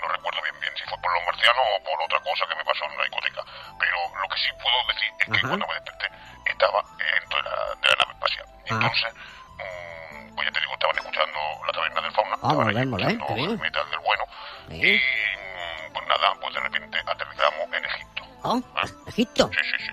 no 0.00 0.08
recuerdo 0.08 0.40
bien 0.48 0.56
bien 0.64 0.72
si 0.80 0.84
fue 0.88 0.96
por 0.96 1.12
los 1.12 1.22
marcianos 1.28 1.60
o 1.60 1.84
por 1.84 1.96
otra 2.00 2.20
cosa 2.24 2.48
que 2.48 2.56
me 2.56 2.64
pasó 2.64 2.88
en 2.88 2.92
una 2.96 3.04
discoteca. 3.04 3.42
Pero 3.76 3.96
lo 4.16 4.26
que 4.32 4.38
sí 4.40 4.48
puedo 4.64 4.78
decir 4.88 5.10
es 5.12 5.26
que 5.28 5.36
Ajá. 5.36 5.48
cuando 5.52 5.66
me 5.68 5.74
desperté 5.76 6.06
estaba 6.48 6.78
dentro 6.96 7.36
de 7.36 7.44
la, 7.44 7.52
de 7.52 7.88
la 7.92 7.96
nave 8.00 8.12
espacial. 8.16 8.46
Ah. 8.48 8.64
entonces, 8.80 9.10
mm, 9.60 10.34
pues 10.40 10.42
ya 10.48 10.52
te 10.56 10.60
digo, 10.64 10.72
estaban 10.72 10.96
escuchando 11.04 11.38
la 11.68 11.72
taberna 11.76 12.00
del 12.00 12.12
fauna, 12.16 12.34
Ah, 12.40 12.48
estaban 12.48 12.68
bien, 12.72 12.88
bien, 12.96 13.18
bien. 13.36 13.60
metal 13.60 13.86
del 13.92 14.00
bueno. 14.00 14.24
Sí. 14.72 14.80
Y 14.80 14.92
mm, 14.96 15.92
pues 15.92 16.04
nada, 16.08 16.32
pues 16.40 16.48
de 16.56 16.60
repente 16.64 16.96
aterrizamos 17.04 17.64
en 17.76 17.84
Egipto. 17.84 18.22
Oh, 18.44 18.60
Egipto. 19.04 19.50
Sí, 19.52 19.60
sí, 19.68 19.76
sí, 19.84 19.92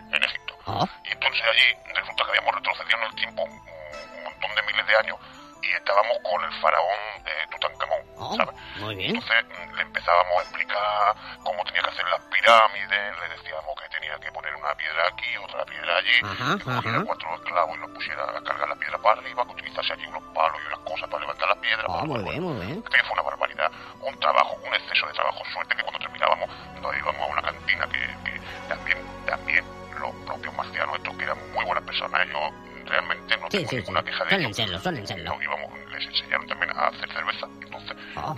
piedra 16.22 16.34
allí, 16.34 16.42
Ajá, 16.44 16.58
que 16.58 16.64
cogiera 16.64 16.98
ajá. 16.98 17.06
cuatro 17.06 17.36
esclavos 17.36 17.76
y 17.76 17.80
los 17.82 17.90
pusiera 17.92 18.24
a 18.24 18.42
cargar 18.44 18.70
la 18.70 18.76
piedra 18.76 18.98
para 19.00 19.20
arriba, 19.22 19.46
que 19.46 19.52
utilizase 19.52 19.94
allí 19.94 20.06
unos 20.08 20.24
palos 20.34 20.58
y 20.64 20.68
unas 20.68 20.80
cosas 20.80 21.10
para 21.10 21.22
levantar 21.22 21.48
las 21.50 21.58
piedras. 21.58 21.86
Oh, 21.90 22.06
Bueno, 22.06 22.24
muy 22.24 22.32
bien, 22.32 22.44
muy 22.44 22.66
bien. 22.66 22.84
Aquello 22.86 23.04
fue 23.06 23.14
una 23.14 23.24
barbaridad, 23.24 23.72
un 24.02 24.20
trabajo, 24.20 24.58
un 24.66 24.74
exceso 24.74 25.08
de 25.08 25.14
trabajo. 25.14 25.44
Suerte 25.54 25.76
que 25.76 25.82
cuando 25.84 26.00
terminábamos 26.00 26.50
nos 26.82 26.98
íbamos 26.98 27.22
a 27.22 27.26
una 27.32 27.42
cantina 27.42 27.88
que, 27.90 28.00
que 28.32 28.42
también, 28.70 28.98
también 29.26 29.66
los 30.00 30.12
propios 30.26 30.54
marcianos, 30.56 30.96
estos 30.98 31.16
que 31.18 31.24
eran 31.24 31.38
muy 31.54 31.66
buenas 31.66 31.84
personas, 31.84 32.28
yo 32.30 32.40
realmente 32.86 33.38
no 33.38 33.46
Sí, 33.52 33.58
tengo 33.58 33.70
sí, 33.70 33.76
sí. 33.76 33.76
ninguna 33.78 34.04
queja 34.04 34.24
de 34.24 34.30
Suelen 34.30 34.46
ellos. 34.48 34.58
serlo, 34.58 34.80
suelen 34.80 35.08
serlo. 35.08 35.34
Nos 35.34 35.44
íbamos, 35.44 35.80
les 35.92 36.06
enseñaron 36.08 36.48
también 36.48 36.72
a 36.72 36.88
hacer 36.88 37.12
cerveza, 37.14 37.48
entonces 37.62 37.98
Oh. 38.16 38.36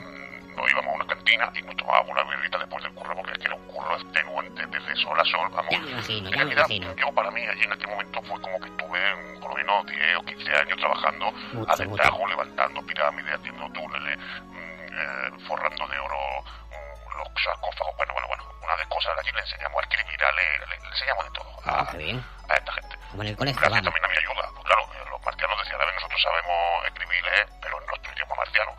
Y 1.32 1.62
nos 1.64 1.76
tomábamos 1.78 2.10
una 2.10 2.24
birrita 2.24 2.58
después 2.58 2.84
del 2.84 2.94
curro, 2.94 3.16
porque 3.16 3.32
es 3.32 3.38
que 3.40 3.46
era 3.46 3.56
un 3.56 3.66
curro 3.68 3.96
extenuante 3.96 4.66
desde 4.68 4.96
sol 4.98 5.20
a 5.20 5.26
sol, 5.26 5.50
vamos. 5.52 5.70
Ya 5.72 5.80
me 5.80 5.92
imagino, 5.92 6.18
En 6.18 6.24
ya 6.26 6.30
me 6.30 6.36
realidad, 6.56 6.66
imagino. 6.70 6.96
yo 6.96 7.12
para 7.14 7.32
mí 7.32 7.42
allí 7.48 7.64
en 7.64 7.72
aquel 7.74 7.88
momento 7.90 8.22
fue 8.24 8.42
como 8.42 8.60
que 8.60 8.68
estuve 8.70 9.16
mm, 9.16 9.40
por 9.40 9.50
lo 9.52 9.56
menos 9.58 9.86
10 9.88 10.18
o 10.18 10.22
15 10.26 10.56
años 10.56 10.78
trabajando 10.78 11.32
Mucho, 11.54 11.72
a 11.72 11.76
destajo, 11.76 12.28
levantando 12.28 12.82
pirámides, 12.86 13.34
haciendo 13.40 13.70
túneles, 13.72 14.18
mm, 14.18 14.54
eh, 14.94 15.32
forrando 15.48 15.88
de 15.88 16.00
oro 16.00 16.18
mm, 16.44 17.18
los 17.18 17.28
sarcófagos, 17.44 17.96
bueno, 17.98 18.14
bueno, 18.14 18.28
bueno, 18.28 18.44
una 18.64 18.76
de 18.78 18.86
cosas 18.90 19.18
allí 19.20 19.32
le 19.32 19.40
enseñamos 19.42 19.78
a 19.78 19.82
escribir, 19.88 20.24
a 20.24 20.32
leer, 20.34 20.60
le, 20.70 20.80
le 20.80 20.88
enseñamos 20.90 21.24
de 21.26 21.32
todo 21.32 21.50
Ah, 21.66 21.86
a, 21.88 21.92
qué 21.92 21.98
bien. 21.98 22.26
a 22.50 22.54
esta 22.56 22.74
gente. 22.74 22.98
Como 23.12 23.24
en 23.24 23.30
el 23.30 23.38
colegio, 23.38 23.62
Gracias 23.62 23.84
también 23.84 24.06
a 24.06 24.08
mi 24.10 24.18
ayuda. 24.18 24.50
Pues 24.54 24.66
claro, 24.66 24.84
eh, 24.94 25.06
los 25.10 25.24
marcianos 25.24 25.58
decían, 25.64 25.82
a 25.82 25.86
ver, 25.86 25.96
nosotros 25.96 26.22
sabemos 26.22 26.86
escribir 26.86 27.24
leer, 27.24 27.48
pero 27.62 27.80
en 27.80 27.88
nuestro 27.88 28.14
idioma 28.14 28.36
marciano. 28.36 28.72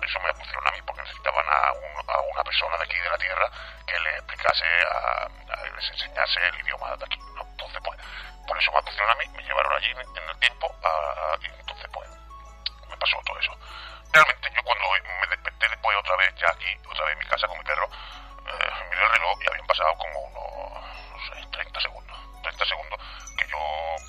Por 0.00 0.08
eso 0.08 0.20
me 0.20 0.32
pusieron 0.32 0.66
a 0.66 0.70
mí, 0.70 0.80
porque 0.86 1.02
necesitaban 1.02 1.44
a, 1.46 1.72
un- 1.72 2.08
a 2.10 2.20
una 2.32 2.42
persona 2.42 2.74
de 2.78 2.84
aquí 2.84 2.96
de 2.96 3.10
la 3.10 3.18
Tierra 3.18 3.50
que 3.86 3.98
les 4.00 4.14
explicase, 4.14 4.64
a, 4.90 5.28
a- 5.28 5.64
les 5.76 5.90
enseñase 5.90 6.40
el 6.48 6.60
idioma 6.60 6.96
de 6.96 7.04
aquí. 7.04 7.18
¿no? 7.36 7.42
Entonces, 7.42 7.80
pues, 7.84 7.98
por 8.48 8.56
eso 8.58 8.72
me 8.72 8.82
pusieron 8.82 9.10
a 9.10 9.14
mí, 9.16 9.28
me 9.28 9.42
llevaron 9.42 9.72
allí 9.76 9.90
en 9.90 9.98
el 10.00 10.38
tiempo, 10.38 10.74
a- 10.82 11.36
y 11.42 11.44
entonces, 11.44 11.86
pues, 11.92 12.08
me 12.88 12.96
pasó 12.96 13.20
todo 13.26 13.38
eso. 13.40 13.52
Realmente 14.10 14.50
yo 14.56 14.62
cuando 14.64 14.84
me 14.88 15.26
desperté 15.28 15.68
después 15.68 15.96
otra 15.98 16.16
vez, 16.16 16.34
ya 16.36 16.48
aquí, 16.48 16.78
otra 16.88 17.04
vez 17.04 17.12
en 17.12 17.18
mi 17.18 17.26
casa 17.26 17.46
con 17.46 17.58
mi 17.58 17.64
perro, 17.64 17.84
eh, 17.84 18.70
miré 18.88 19.04
el 19.04 19.10
reloj 19.10 19.38
y 19.44 19.48
habían 19.50 19.66
pasado 19.66 19.94
como 19.98 20.18
unos, 20.18 20.82
no 21.12 21.18
sé, 21.28 21.46
30 21.52 21.78
segundos. 21.78 22.16
30 22.42 22.64
segundos 22.64 22.98
que 23.36 23.46
yo, 23.48 23.58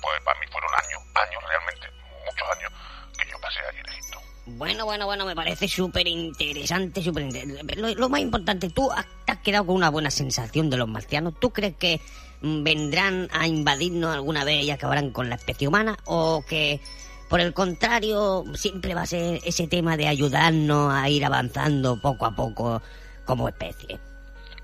pues 0.00 0.18
para 0.22 0.40
mí 0.40 0.46
fueron 0.46 0.72
años, 0.74 1.02
años 1.20 1.42
realmente, 1.44 1.90
muchos 2.24 2.48
años 2.48 2.72
que 3.18 3.28
yo 3.28 3.38
pasé 3.42 3.60
allí 3.68 3.78
en 3.80 3.88
Egipto. 3.90 4.22
Bueno, 4.44 4.84
bueno, 4.84 5.06
bueno, 5.06 5.24
me 5.24 5.36
parece 5.36 5.68
súper 5.68 6.08
interesante, 6.08 7.00
súper 7.00 7.24
interesante. 7.24 7.76
Lo, 7.76 8.08
más 8.08 8.20
importante, 8.20 8.70
tú 8.70 8.90
has, 8.90 9.06
te 9.24 9.32
has 9.32 9.38
quedado 9.38 9.66
con 9.66 9.76
una 9.76 9.88
buena 9.88 10.10
sensación 10.10 10.68
de 10.68 10.76
los 10.76 10.88
marcianos. 10.88 11.34
¿Tú 11.38 11.52
crees 11.52 11.76
que 11.76 12.00
mm, 12.40 12.64
vendrán 12.64 13.28
a 13.32 13.46
invadirnos 13.46 14.12
alguna 14.12 14.42
vez 14.42 14.64
y 14.64 14.70
acabarán 14.72 15.10
con 15.10 15.28
la 15.28 15.36
especie 15.36 15.68
humana? 15.68 15.96
¿O 16.06 16.44
que, 16.48 16.80
por 17.28 17.40
el 17.40 17.54
contrario, 17.54 18.44
siempre 18.54 18.94
va 18.94 19.02
a 19.02 19.06
ser 19.06 19.40
ese 19.44 19.68
tema 19.68 19.96
de 19.96 20.08
ayudarnos 20.08 20.92
a 20.92 21.08
ir 21.08 21.24
avanzando 21.24 22.00
poco 22.00 22.26
a 22.26 22.34
poco 22.34 22.82
como 23.24 23.48
especie? 23.48 24.00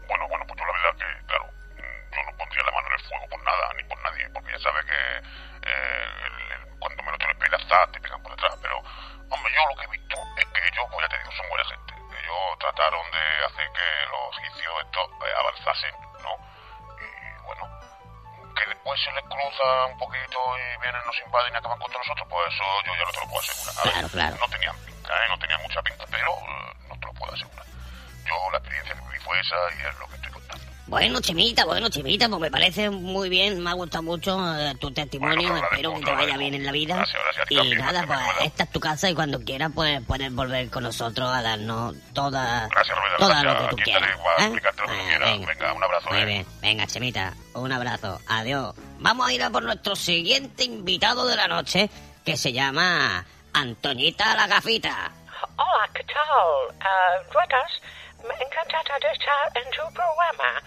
Bueno, 0.08 0.26
bueno, 0.28 0.44
pues 0.48 0.58
la 0.58 0.66
verdad 0.66 0.98
que, 0.98 1.26
claro, 1.26 1.44
mm, 1.46 2.16
yo 2.16 2.22
no 2.26 2.36
pondría 2.36 2.64
la 2.64 2.72
mano 2.72 2.88
en 2.88 2.94
el 2.94 3.06
fuego 3.06 3.26
por 3.30 3.44
nada, 3.44 3.74
ni 3.76 3.84
por 3.84 4.02
nadie, 4.02 4.28
porque 4.34 4.50
ya 4.50 4.58
sabes 4.58 4.84
que 4.86 5.70
eh, 5.70 6.18
cuando 6.80 7.02
menos 7.04 7.18
te 7.18 7.26
lo 7.26 7.30
esperas, 7.30 7.92
te 7.92 8.00
pegan 8.00 8.22
por 8.22 8.32
detrás. 8.32 8.56
Pero, 8.60 8.82
hombre, 9.30 9.52
yo 9.54 9.62
lo 9.68 9.76
que 9.76 9.84
he 9.84 9.90
visto 9.98 10.16
es 10.36 10.46
que 10.46 10.60
ellos, 10.66 10.86
pues 10.90 11.00
ya 11.02 11.08
te 11.08 11.18
digo, 11.18 11.32
son 11.32 11.48
buena 11.48 11.64
gente. 11.64 11.92
Ellos 11.94 12.58
trataron 12.58 13.04
de 13.10 13.24
hacer 13.46 13.66
que 13.72 13.88
los 14.10 14.38
egipcios 14.38 14.74
estos 14.84 15.06
eh, 15.26 15.34
avanzasen, 15.38 15.94
¿no? 16.22 16.32
Y 16.98 17.42
bueno, 17.44 17.64
que 18.56 18.66
después 18.66 19.00
se 19.02 19.12
les 19.12 19.24
cruza 19.24 19.86
un 19.86 19.98
poquito 19.98 20.38
y 20.58 20.80
vienen, 20.82 21.02
nos 21.06 21.18
invaden 21.20 21.54
y 21.54 21.56
acaban 21.56 21.78
contra 21.78 21.98
nosotros, 21.98 22.26
pues 22.28 22.54
eso 22.54 22.64
yo 22.84 22.92
ya 22.96 23.04
no 23.04 23.12
te 23.12 23.20
lo 23.20 23.26
puedo 23.28 23.40
asegurar. 23.40 23.74
A 23.78 23.82
ver, 23.84 23.92
Claro, 23.92 24.08
claro. 24.08 24.36
No 24.40 24.48
tenían 24.48 24.76
pinta, 24.84 25.12
¿eh? 25.12 25.28
No 25.28 25.38
tenían 25.38 25.62
mucha 25.62 25.82
pinta, 25.82 26.04
pero 26.10 26.30
eh, 26.32 26.72
no 26.88 26.94
te 26.98 27.06
lo 27.06 27.12
puedo 27.14 27.32
asegurar. 27.34 27.66
Yo 28.24 28.50
la 28.50 28.58
experiencia 28.58 28.94
que 28.94 29.00
viví 29.02 29.18
fue 29.20 29.40
esa 29.40 29.56
y 29.76 29.86
es 29.86 29.98
lo 29.98 30.06
que 30.08 30.16
estoy 30.16 30.32
contando. 30.32 30.67
Bueno, 30.88 31.20
Chemita, 31.20 31.66
bueno, 31.66 31.90
Chemita, 31.90 32.28
pues 32.30 32.40
me 32.40 32.50
parece 32.50 32.88
muy 32.88 33.28
bien, 33.28 33.62
me 33.62 33.68
ha 33.68 33.74
gustado 33.74 34.02
mucho 34.02 34.38
eh, 34.58 34.74
tu 34.80 34.90
testimonio, 34.90 35.50
Bueno, 35.50 35.60
te 35.60 35.74
espero 35.76 35.94
que 35.94 36.00
te 36.06 36.12
vaya 36.12 36.36
bien 36.38 36.54
en 36.54 36.64
la 36.64 36.72
vida. 36.72 37.04
Y 37.50 37.56
nada, 37.74 38.06
pues 38.06 38.18
esta 38.44 38.62
es 38.64 38.70
tu 38.72 38.80
casa 38.80 39.10
y 39.10 39.14
cuando 39.14 39.38
quieras 39.44 39.70
pues 39.74 40.00
puedes 40.06 40.32
volver 40.34 40.70
con 40.70 40.84
nosotros 40.84 41.30
a 41.30 41.42
darnos 41.42 41.94
toda, 42.14 42.68
Gracias, 42.68 42.96
lo 43.44 43.52
que 43.58 43.64
tú 43.68 43.76
Aquí 43.76 43.82
quieras. 43.82 44.10
¿eh? 44.38 44.48
lo 44.48 44.54
que 44.62 44.68
Ah, 44.68 44.72
quieras. 45.06 45.38
Venga, 45.46 45.72
un 45.74 45.84
abrazo, 45.84 46.08
Muy 46.10 46.18
¿eh? 46.20 46.24
bien, 46.24 46.46
venga, 46.62 46.86
Chemita, 46.86 47.34
un 47.52 47.70
abrazo, 47.70 48.18
adiós. 48.26 48.74
Vamos 49.00 49.28
a 49.28 49.32
ir 49.34 49.42
a 49.42 49.50
por 49.50 49.62
nuestro 49.64 49.94
siguiente 49.94 50.64
invitado 50.64 51.26
de 51.26 51.36
la 51.36 51.48
noche, 51.48 51.90
que 52.24 52.38
se 52.38 52.54
llama 52.54 53.26
Antoñita 53.52 54.34
la 54.36 54.46
Gafita. 54.46 55.12
Hola, 55.56 55.90
¿qué 55.92 56.02
tal? 56.04 57.26
Ruedas, 57.30 57.72
me 58.26 58.34
encantada 58.34 58.98
de 59.00 59.12
estar 59.12 59.46
en 59.54 59.70
tu 59.70 59.82
programa. 59.94 60.62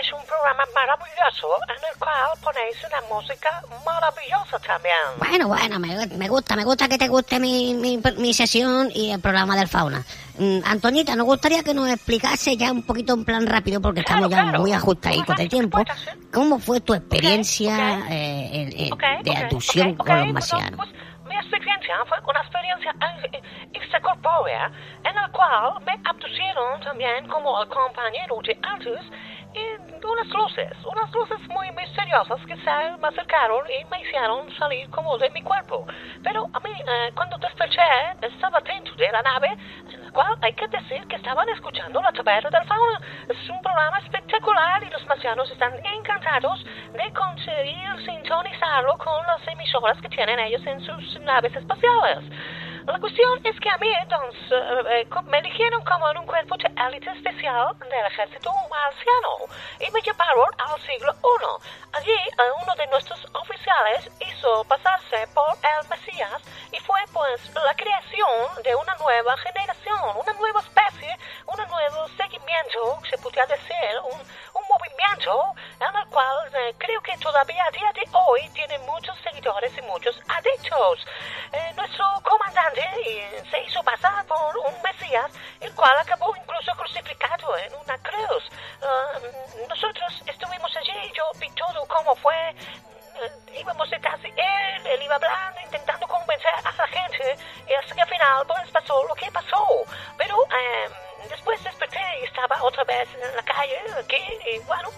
Es 0.00 0.12
un 0.12 0.24
programa 0.24 0.64
maravilloso 0.74 1.48
en 1.68 1.76
el 1.76 1.98
cual 1.98 2.30
ponéis 2.42 2.76
una 2.86 3.00
música 3.14 3.62
maravillosa 3.84 4.58
también. 4.60 4.94
Bueno, 5.18 5.48
bueno, 5.48 5.78
me, 5.78 6.06
me 6.16 6.28
gusta, 6.28 6.56
me 6.56 6.64
gusta 6.64 6.88
que 6.88 6.96
te 6.98 7.08
guste 7.08 7.38
mi, 7.38 7.74
mi, 7.74 8.00
mi 8.16 8.32
sesión 8.34 8.90
y 8.94 9.10
el 9.10 9.20
programa 9.20 9.56
del 9.56 9.68
fauna. 9.68 10.02
Mm, 10.38 10.60
Antoñita, 10.64 11.14
nos 11.16 11.26
gustaría 11.26 11.62
que 11.62 11.74
nos 11.74 11.88
explicase 11.90 12.56
ya 12.56 12.72
un 12.72 12.82
poquito 12.82 13.12
en 13.14 13.24
plan 13.24 13.46
rápido, 13.46 13.80
porque 13.80 14.02
Claro, 14.02 14.26
estamos 14.26 14.30
ya 14.30 14.42
claro. 14.44 14.60
muy 14.60 14.72
ajustaditos 14.72 15.36
de 15.36 15.48
tiempo. 15.48 15.78
¿Cómo 16.32 16.58
fue 16.58 16.80
tu 16.80 16.94
experiencia 16.94 18.06
eh, 18.10 18.88
Ok, 18.92 19.02
de 19.22 19.36
abducción 19.36 19.94
con 19.96 20.16
los 20.18 20.32
marcianos? 20.32 20.76
Pues, 20.76 20.88
mi 20.90 21.09
experiencia 21.36 21.96
fue 22.06 22.18
una 22.28 22.40
experiencia 22.40 22.94
eh, 23.32 23.42
extracorpórea 23.72 24.70
en 25.04 25.14
la 25.14 25.28
cual 25.28 25.74
me 25.84 25.96
abducieron 26.04 26.80
también 26.80 27.28
como 27.28 27.60
el 27.62 27.68
compañero 27.68 28.38
de 28.42 28.58
antes 28.62 29.00
y 29.54 30.04
unas 30.04 30.28
luces, 30.28 30.72
unas 30.84 31.12
luces 31.12 31.38
muy 31.48 31.70
misteriosas 31.72 32.40
que 32.46 32.56
se 32.56 32.96
me 32.98 33.08
acercaron 33.08 33.64
y 33.70 33.84
me 33.86 34.00
hicieron 34.00 34.50
salir 34.56 34.88
como 34.90 35.16
de 35.18 35.30
mi 35.30 35.42
cuerpo. 35.42 35.86
Pero 36.22 36.48
a 36.52 36.60
mí, 36.60 36.70
eh, 36.70 37.12
cuando 37.14 37.38
desperté, 37.38 37.82
estaba 38.22 38.60
dentro 38.60 38.94
de 38.94 39.10
la 39.10 39.22
nave, 39.22 39.56
en 39.92 40.04
la 40.04 40.10
cual 40.12 40.36
hay 40.42 40.52
que 40.54 40.68
decir 40.68 41.06
que 41.06 41.16
estaban 41.16 41.48
escuchando 41.50 42.02
la 42.02 42.12
taberna 42.12 42.50
del 42.50 42.66
fauna. 42.66 43.00
Es 43.28 43.50
un 43.50 43.60
programa 43.60 43.98
espectacular 43.98 44.82
y 44.84 44.90
los 44.90 45.06
marcianos 45.06 45.50
están 45.50 45.74
encantados 45.84 46.64
de 46.92 47.12
conseguir 47.12 48.04
sintonizarlo 48.04 48.96
con 48.98 49.26
las 49.26 49.46
emisoras 49.48 50.00
que 50.00 50.08
tienen 50.08 50.38
ellos 50.40 50.66
en 50.66 50.80
sus 50.80 51.20
naves 51.20 51.54
espaciales. 51.54 52.24
La 52.86 52.98
cuestión 52.98 53.40
es 53.44 53.60
que 53.60 53.68
a 53.68 53.76
mí 53.76 53.92
entonces 54.00 54.52
eh, 54.52 55.02
eh, 55.02 55.08
me 55.26 55.38
eligieron 55.38 55.84
como 55.84 56.10
en 56.10 56.18
un 56.18 56.26
cuerpo 56.26 56.56
de 56.56 56.70
élite 56.86 57.10
especial 57.10 57.76
del 57.78 58.06
ejército 58.06 58.50
marciano 58.70 59.52
y 59.78 59.90
me 59.90 60.00
llevaron 60.00 60.48
al 60.58 60.80
siglo 60.80 61.12
I. 61.12 61.68
Allí 61.92 62.12
eh, 62.12 62.62
uno 62.62 62.74
de 62.76 62.86
nuestros 62.86 63.22
oficiales 63.34 64.10
hizo 64.20 64.64
pasarse 64.64 65.28
por 65.34 65.56
el 65.60 65.88
Mesías 65.88 66.42
y 66.72 66.80
fue 66.80 67.00
pues 67.12 67.54
la 67.54 67.74
creación 67.74 68.62
de 68.64 68.74
una 68.74 68.94
nueva 68.94 69.36
generación, 69.36 70.00
una 70.16 70.32
nueva 70.34 70.60
especie, 70.60 71.16
un 71.46 71.68
nuevo 71.68 72.08
seguimiento, 72.16 73.00
se 73.10 73.18
podría 73.18 73.44
decir, 73.46 73.92
un 74.10 74.20
movimiento 74.72 75.54
en 75.80 75.96
el 75.96 76.06
cual 76.08 76.36
eh, 76.54 76.74
creo 76.78 77.00
que 77.02 77.16
todavía 77.18 77.64
a 77.66 77.70
día 77.70 77.92
de 77.92 78.04
hoy 78.12 78.48
tiene 78.50 78.78
muchos 78.80 79.16
seguidores 79.22 79.72
y 79.76 79.82
muchos 79.82 80.18
adictos. 80.28 81.06
Eh, 81.52 81.72
nuestro 81.76 82.04
comandante 82.22 82.80
eh, 83.06 83.42
se 83.50 83.60
hizo 83.64 83.82
pasar 83.82 84.24
por 84.26 84.56
un 84.58 84.82
Mesías, 84.82 85.30
el 85.60 85.74
cual 85.74 85.96
acabó 85.98 86.34
incluso 86.36 86.72
crucificado 86.76 87.56
en 87.58 87.74
una 87.74 87.98
cruz. 87.98 88.44
Eh, 88.82 89.66
nosotros 89.68 90.22
estuvimos 90.26 90.76
allí, 90.76 91.12
yo 91.14 91.24
vi 91.38 91.50
todo 91.50 91.86
cómo 91.86 92.14
fue. 92.16 92.54
eh, 93.20 93.60
íbamos 93.60 93.88
detrás 93.90 94.20
de 94.22 94.28
él, 94.28 94.86
él 94.86 95.02
iba 95.02 95.14
hablando, 95.16 95.60
intentando 95.60 96.06
convencer 96.06 96.50
a 96.64 96.72
la 96.72 96.86
gente, 96.88 97.36
y 97.68 97.72
hasta 97.74 97.94
que 97.94 98.02
al 98.02 98.08
final 98.08 98.46
pues 98.46 98.70
pasó 98.70 99.04
lo 99.06 99.14
que 99.14 99.30
pasó. 99.30 99.66
Pero 100.16 100.36
eh, 100.44 100.88
después 101.40 101.64
desperté 101.64 101.98
y 102.20 102.24
estaba 102.26 102.62
otra 102.62 102.84
vez 102.84 103.08
en 103.14 103.34
la 103.36 103.42
calle, 103.42 103.78
aquí, 103.98 104.16
y 104.54 104.58
bueno, 104.66 104.88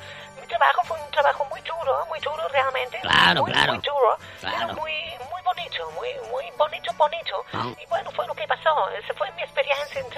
mi 0.41 0.47
trabajo 0.49 0.83
fue 0.85 0.99
un 1.01 1.11
trabajo 1.13 1.45
muy 1.51 1.61
duro, 1.61 2.05
muy 2.09 2.19
duro 2.19 2.49
realmente. 2.49 2.99
Claro, 3.03 3.43
muy, 3.43 3.53
claro. 3.53 3.73
Muy 3.75 3.83
duro, 3.83 4.17
Claro. 4.41 4.57
pero 4.59 4.75
muy, 4.81 4.93
muy 5.31 5.43
bonito, 5.45 5.91
muy, 5.93 6.09
muy 6.31 6.45
bonito, 6.59 6.93
bonito. 6.99 7.45
Ah. 7.53 7.67
Y 7.81 7.87
bueno, 7.89 8.11
fue 8.11 8.27
lo 8.27 8.35
que 8.35 8.47
pasó. 8.49 8.89
Esa 8.91 9.15
fue 9.15 9.31
mi 9.33 9.43
experiencia 9.43 10.03
de- 10.03 10.13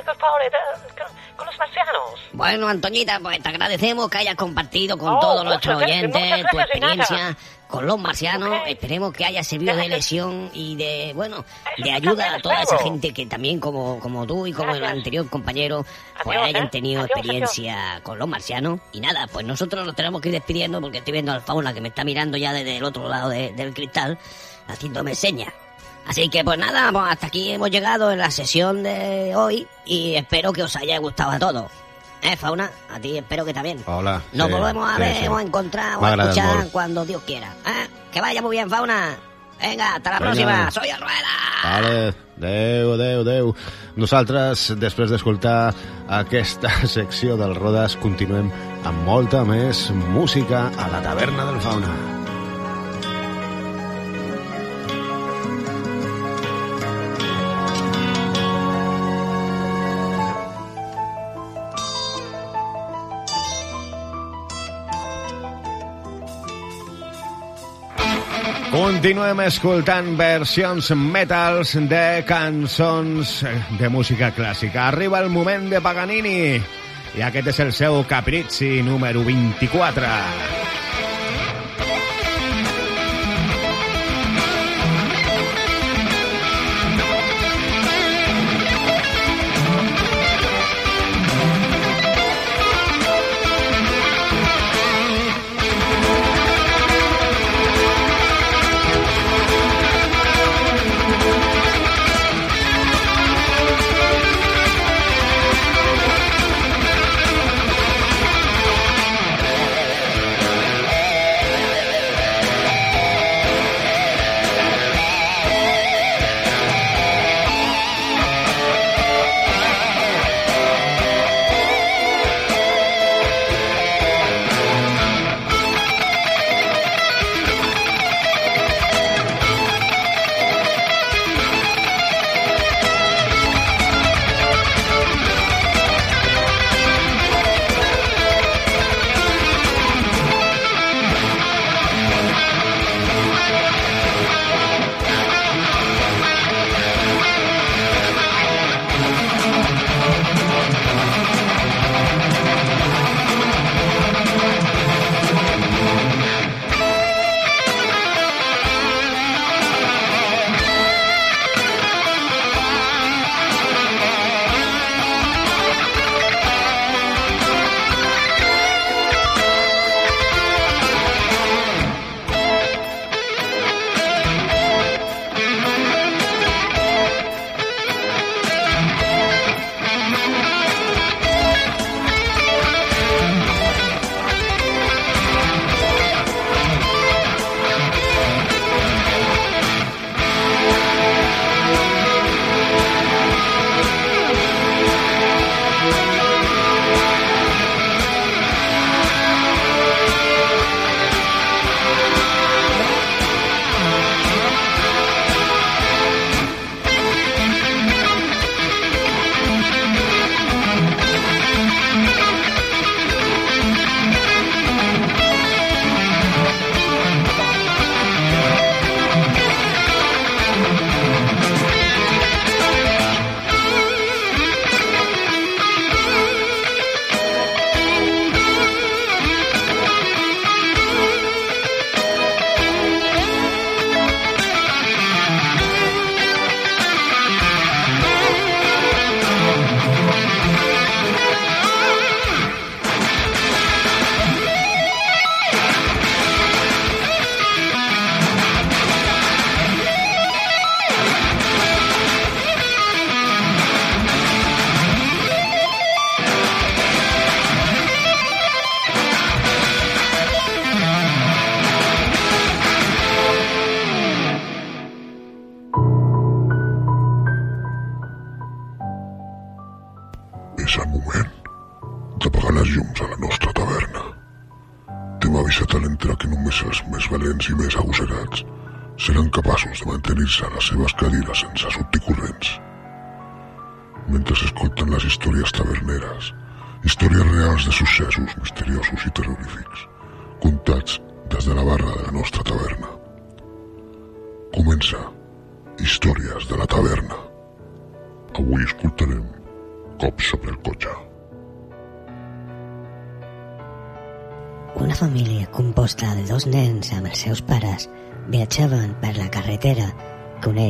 con, 1.37 1.47
los 1.47 1.59
marcianos. 1.59 2.21
Bueno, 2.33 2.69
Antoñita, 2.69 3.19
pues 3.21 3.43
te 3.43 3.49
agradecemos 3.49 4.09
que 4.09 4.19
hayas 4.19 4.35
compartido 4.35 4.97
con 4.97 5.15
Oh, 5.17 5.21
todos 5.21 5.45
nuestros 5.45 5.77
oyentes 5.83 6.47
tu 6.51 6.59
experiencia 6.59 7.37
con 7.75 7.87
los 7.89 7.99
marcianos. 7.99 8.61
Esperemos 8.69 9.13
que 9.13 9.25
haya 9.25 9.43
servido 9.43 9.75
de 9.75 9.89
lesión 9.89 10.49
y 10.55 10.77
de, 10.77 11.13
bueno, 11.15 11.45
de 11.79 11.91
ayuda 11.91 12.37
a 12.37 12.39
toda 12.41 12.63
esa 12.63 12.79
gente 12.79 13.13
que 13.13 13.27
también, 13.27 13.59
como, 13.59 13.99
como 13.99 14.25
tú 14.27 14.47
y 14.47 14.53
como 14.53 14.75
el 14.75 14.85
anterior 14.85 15.29
compañero, 15.29 15.85
pues 16.23 16.39
hayan 16.39 16.67
¿eh? 16.67 16.69
tenido 16.71 17.05
experiencia 17.05 18.01
con 18.05 18.19
los 18.19 18.29
marcianos. 18.29 18.79
Y 18.93 19.01
nada, 19.01 19.27
pues 19.33 19.45
nosotros 19.45 19.85
nos 19.85 19.97
tenemos 19.97 20.21
que 20.21 20.29
ir 20.29 20.35
despidiendo 20.35 20.81
porque 20.81 20.99
estoy 20.99 21.13
viendo 21.13 21.33
al 21.33 21.41
fauna 21.43 21.75
que 21.75 21.81
me 21.81 21.89
está 21.89 22.05
mirando 22.05 22.37
ya 22.37 22.53
desde 22.53 22.77
el 22.77 22.85
otro 22.85 23.09
lado 23.09 23.29
de- 23.31 23.53
del 23.53 23.75
cristal, 23.75 24.19
haciéndome 24.69 25.17
señas. 25.17 25.53
Así 26.07 26.29
que 26.29 26.45
pues 26.45 26.59
nada, 26.59 26.93
pues 26.93 27.05
hasta 27.09 27.27
aquí 27.27 27.51
hemos 27.51 27.71
llegado 27.71 28.13
en 28.13 28.19
la 28.19 28.31
sesión 28.31 28.83
de 28.85 29.35
hoy 29.35 29.67
y 29.85 30.15
espero 30.15 30.53
que 30.53 30.63
os 30.63 30.77
haya 30.77 30.99
gustado 30.99 31.31
a 31.33 31.39
todos. 31.39 31.73
¿Eh, 32.25 32.37
Fauna? 32.39 32.71
A 32.91 32.99
ti 32.99 33.19
espero 33.19 33.45
que 33.45 33.53
también. 33.53 33.83
Hola. 33.87 34.23
Nos 34.33 34.47
sí, 34.47 34.53
volvemos 34.55 34.89
a 34.91 34.95
sí, 34.97 35.01
ver 35.03 35.17
sí. 35.17 35.27
o 35.29 35.37
a 35.37 35.43
encontrar 35.43 35.99
o 35.99 36.05
a 36.05 36.15
escuchar 36.15 36.57
molt. 36.57 36.73
cuando 36.73 37.05
Dios 37.05 37.23
quiera. 37.27 37.49
¿eh? 37.67 37.87
Que 38.11 38.21
vaya 38.21 38.41
muy 38.41 38.57
bien, 38.57 38.71
Fauna. 38.71 39.17
Venga, 39.61 39.95
hasta 39.97 40.11
la 40.11 40.19
Venga. 40.19 40.31
próxima. 40.33 40.71
Soy 40.71 40.89
el 40.89 41.01
Rueda. 41.01 41.29
Vale, 41.63 42.15
adeu, 42.39 42.95
adeu, 42.95 43.21
adeu. 43.21 43.55
Nosaltres, 43.97 44.73
després 44.81 45.11
d'escoltar 45.13 45.75
aquesta 46.09 46.73
secció 46.97 47.37
del 47.37 47.55
Rodes, 47.55 47.97
continuem 48.03 48.51
amb 48.85 49.05
molta 49.07 49.45
més 49.45 49.91
música 49.93 50.71
a 50.77 50.89
la 50.89 51.01
taverna 51.05 51.45
del 51.45 51.61
Fauna. 51.61 52.14
Continuem 68.75 69.39
escoltant 69.45 70.17
versions 70.19 70.89
metals 70.99 71.77
de 71.87 72.25
cançons 72.27 73.37
de 73.79 73.87
música 73.87 74.33
clàssica. 74.35 74.89
Arriba 74.89 75.21
el 75.23 75.31
moment 75.31 75.71
de 75.71 75.79
Paganini 75.79 76.59
i 76.59 77.23
aquest 77.23 77.53
és 77.55 77.61
el 77.63 77.71
seu 77.77 78.03
Capricci 78.11 78.81
número 78.83 79.23
24. 79.23 80.11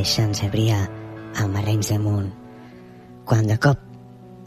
Cebrià 0.05 0.83
amb 1.41 1.57
Arenys 1.57 1.87
de 1.89 1.95
Munt, 1.97 2.27
quan 3.25 3.47
de 3.49 3.55
cop 3.57 3.79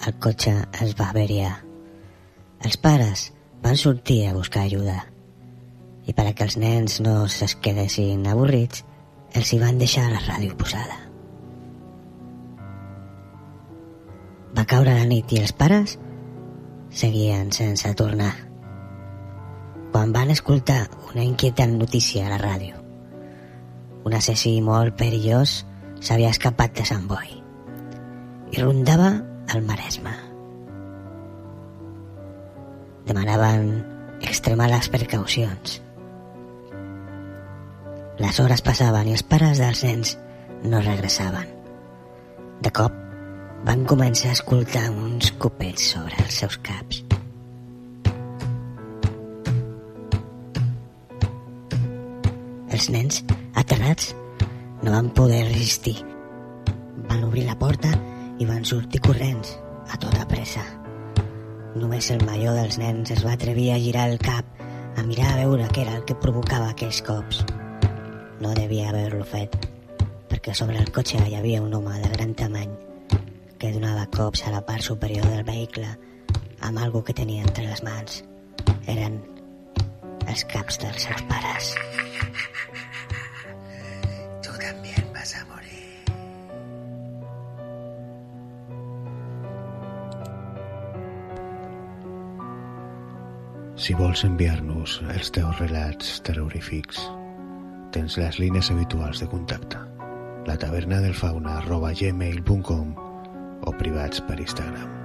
el 0.06 0.14
cotxe 0.22 0.52
es 0.84 0.92
va 0.94 1.08
averiar. 1.10 1.56
Els 2.62 2.78
pares 2.78 3.24
van 3.64 3.76
sortir 3.76 4.20
a 4.28 4.36
buscar 4.36 4.62
ajuda 4.68 5.00
i 6.06 6.14
per 6.14 6.28
a 6.28 6.32
que 6.32 6.46
els 6.46 6.56
nens 6.62 7.00
no 7.02 7.24
es 7.26 7.56
quedessin 7.58 8.22
avorrits, 8.30 8.84
els 9.34 9.52
hi 9.52 9.58
van 9.58 9.82
deixar 9.82 10.06
la 10.12 10.22
ràdio 10.22 10.54
posada. 10.56 10.96
Va 14.54 14.64
caure 14.64 14.94
la 14.94 15.10
nit 15.10 15.34
i 15.34 15.42
els 15.42 15.52
pares 15.52 15.98
seguien 16.90 17.50
sense 17.52 17.96
tornar. 17.98 18.34
Quan 19.90 20.14
van 20.14 20.30
escoltar 20.30 20.84
una 21.10 21.26
inquietant 21.26 21.80
notícia 21.82 22.28
a 22.28 22.36
la 22.36 22.44
ràdio, 22.46 22.87
un 24.08 24.14
assassí 24.16 24.54
molt 24.64 24.96
perillós 24.96 25.66
s'havia 26.00 26.30
escapat 26.32 26.72
de 26.78 26.84
Sant 26.88 27.04
Boi 27.10 27.34
i 28.54 28.62
rondava 28.62 29.10
el 29.52 29.60
Maresme. 29.68 30.14
Demanaven 33.08 33.68
extremar 34.24 34.70
les 34.72 34.88
precaucions. 34.92 35.76
Les 38.18 38.40
hores 38.40 38.64
passaven 38.64 39.12
i 39.12 39.16
els 39.18 39.26
pares 39.28 39.60
dels 39.60 39.84
nens 39.84 40.16
no 40.64 40.80
regressaven. 40.80 41.52
De 42.64 42.72
cop 42.80 42.96
van 43.68 43.84
començar 43.92 44.32
a 44.32 44.38
escoltar 44.38 44.88
uns 44.90 45.34
copets 45.42 45.92
sobre 45.92 46.16
els 46.24 46.40
seus 46.40 46.56
caps. 46.64 47.04
Els 52.78 52.92
nens, 52.94 53.24
aterrats, 53.58 54.12
no 54.86 54.92
van 54.92 55.08
poder 55.10 55.40
resistir. 55.48 55.96
Van 57.08 57.24
obrir 57.26 57.42
la 57.48 57.56
porta 57.58 57.90
i 58.38 58.46
van 58.46 58.62
sortir 58.62 59.00
corrents, 59.02 59.56
a 59.90 59.98
tota 59.98 60.28
pressa. 60.30 60.62
Només 61.74 62.12
el 62.14 62.22
major 62.22 62.54
dels 62.54 62.78
nens 62.78 63.10
es 63.10 63.24
va 63.26 63.32
atrevir 63.34 63.72
a 63.74 63.80
girar 63.82 64.06
el 64.12 64.22
cap, 64.22 64.46
a 64.94 65.02
mirar 65.02 65.32
a 65.32 65.40
veure 65.40 65.66
què 65.74 65.82
era 65.88 65.96
el 65.98 66.04
que 66.06 66.14
provocava 66.22 66.70
aquells 66.70 67.02
cops. 67.02 67.42
No 68.38 68.54
devia 68.54 68.92
haver-lo 68.92 69.26
fet, 69.26 69.58
perquè 70.30 70.54
sobre 70.54 70.78
el 70.78 70.92
cotxe 70.94 71.18
hi 71.26 71.34
havia 71.34 71.64
un 71.64 71.74
home 71.74 71.98
de 71.98 72.12
gran 72.14 72.36
tamany 72.38 72.76
que 73.58 73.72
donava 73.74 74.06
cops 74.14 74.46
a 74.46 74.54
la 74.54 74.62
part 74.62 74.86
superior 74.86 75.26
del 75.26 75.42
vehicle 75.42 75.96
amb 76.62 76.78
algo 76.78 77.02
que 77.02 77.16
tenia 77.24 77.42
entre 77.42 77.66
les 77.66 77.82
mans. 77.82 78.22
Eren 78.86 79.18
els 80.28 80.46
caps 80.46 80.78
dels 80.78 81.08
seus 81.08 81.26
pares. 81.26 81.74
Tú 84.42 84.50
también 84.60 85.04
vas 85.14 85.34
a 85.36 85.44
morir. 85.46 85.68
Si 93.78 93.94
vols 93.94 94.24
enviar-nos 94.26 94.98
els 95.14 95.30
teus 95.32 95.62
relats 95.62 96.18
terrorífics, 96.26 97.00
tens 97.94 98.18
les 98.20 98.42
línies 98.42 98.70
habituals 98.74 99.22
de 99.22 99.30
contacte. 99.30 99.80
La 100.50 100.58
taverna 100.60 101.00
del 101.04 101.14
fauna 101.14 101.58
arroba 101.62 101.92
gmail.com 101.92 102.94
o 103.64 103.76
privats 103.78 104.24
per 104.28 104.40
Instagram. 104.40 104.97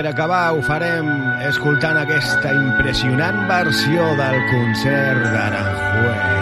Per 0.00 0.08
acabar 0.08 0.54
ho 0.56 0.62
farem 0.64 1.10
escoltant 1.50 1.98
aquesta 2.00 2.54
impressionant 2.56 3.44
versió 3.52 4.10
del 4.24 4.42
concert 4.48 5.26
d'Aranjuez. 5.28 6.39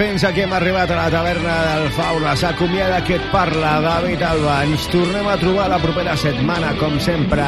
Fins 0.00 0.22
aquí 0.24 0.40
hem 0.40 0.52
arribat 0.56 0.88
a 0.94 0.96
la 0.96 1.10
taverna 1.12 1.54
del 1.66 1.90
Fauna. 1.92 2.32
S'acomiada 2.36 3.02
que 3.04 3.18
parla, 3.32 3.74
David 3.84 4.22
Alba. 4.24 4.54
Ens 4.64 4.86
tornem 4.88 5.28
a 5.28 5.36
trobar 5.36 5.68
la 5.68 5.80
propera 5.82 6.16
setmana, 6.16 6.72
com 6.80 6.96
sempre, 7.04 7.44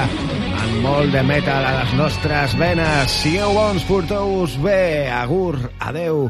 amb 0.61 0.77
molt 0.85 1.17
de 1.17 1.25
metal 1.25 1.65
a 1.65 1.73
les 1.81 1.97
nostres 1.97 2.57
venes. 2.61 3.19
Sigueu 3.25 3.57
bons, 3.57 3.89
porteu-vos 3.89 4.61
bé. 4.61 5.09
Agur, 5.23 5.57
adeu. 5.81 6.27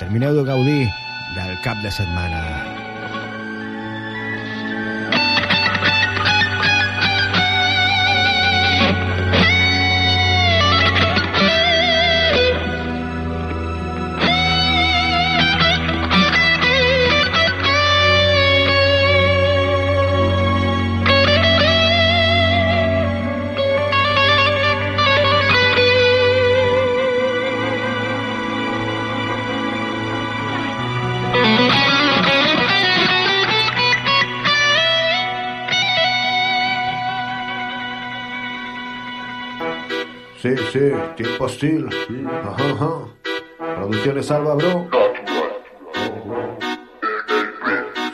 Termineu 0.00 0.40
de 0.40 0.48
gaudir 0.48 0.82
del 1.36 1.56
cap 1.66 1.84
de 1.84 1.92
setmana. 1.92 2.87
Sí, 40.72 40.80
tiempo 41.16 41.44
hostil. 41.44 41.88
Ajá, 42.44 42.70
ajá. 42.72 42.90
Producciones 43.76 44.30
Alba, 44.30 44.54
bro. 44.54 44.88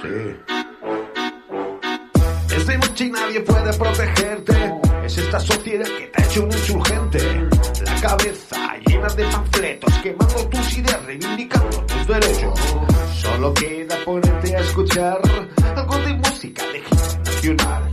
Sí. 0.02 0.36
Es 2.54 2.66
de 2.66 2.78
noche 2.78 3.04
y 3.04 3.10
nadie 3.10 3.40
puede 3.40 3.72
protegerte. 3.72 4.74
Es 5.04 5.18
esta 5.18 5.40
sociedad 5.40 5.86
que 5.86 6.06
te 6.06 6.22
ha 6.22 6.24
hecho 6.26 6.44
un 6.44 6.52
insurgente. 6.52 7.18
La 7.84 8.00
cabeza 8.00 8.76
llena 8.86 9.08
de 9.08 9.24
panfletos, 9.24 9.94
quemando 10.02 10.48
tus 10.48 10.78
ideas, 10.78 11.04
reivindicando 11.04 11.76
tus 11.86 12.06
derechos. 12.06 12.60
Solo 13.14 13.52
queda 13.54 13.96
ponerte 14.04 14.56
a 14.56 14.60
escuchar 14.60 15.20
algo 15.76 15.98
de 15.98 16.14
música 16.14 16.62
de 16.72 16.82
nacional. 17.24 17.83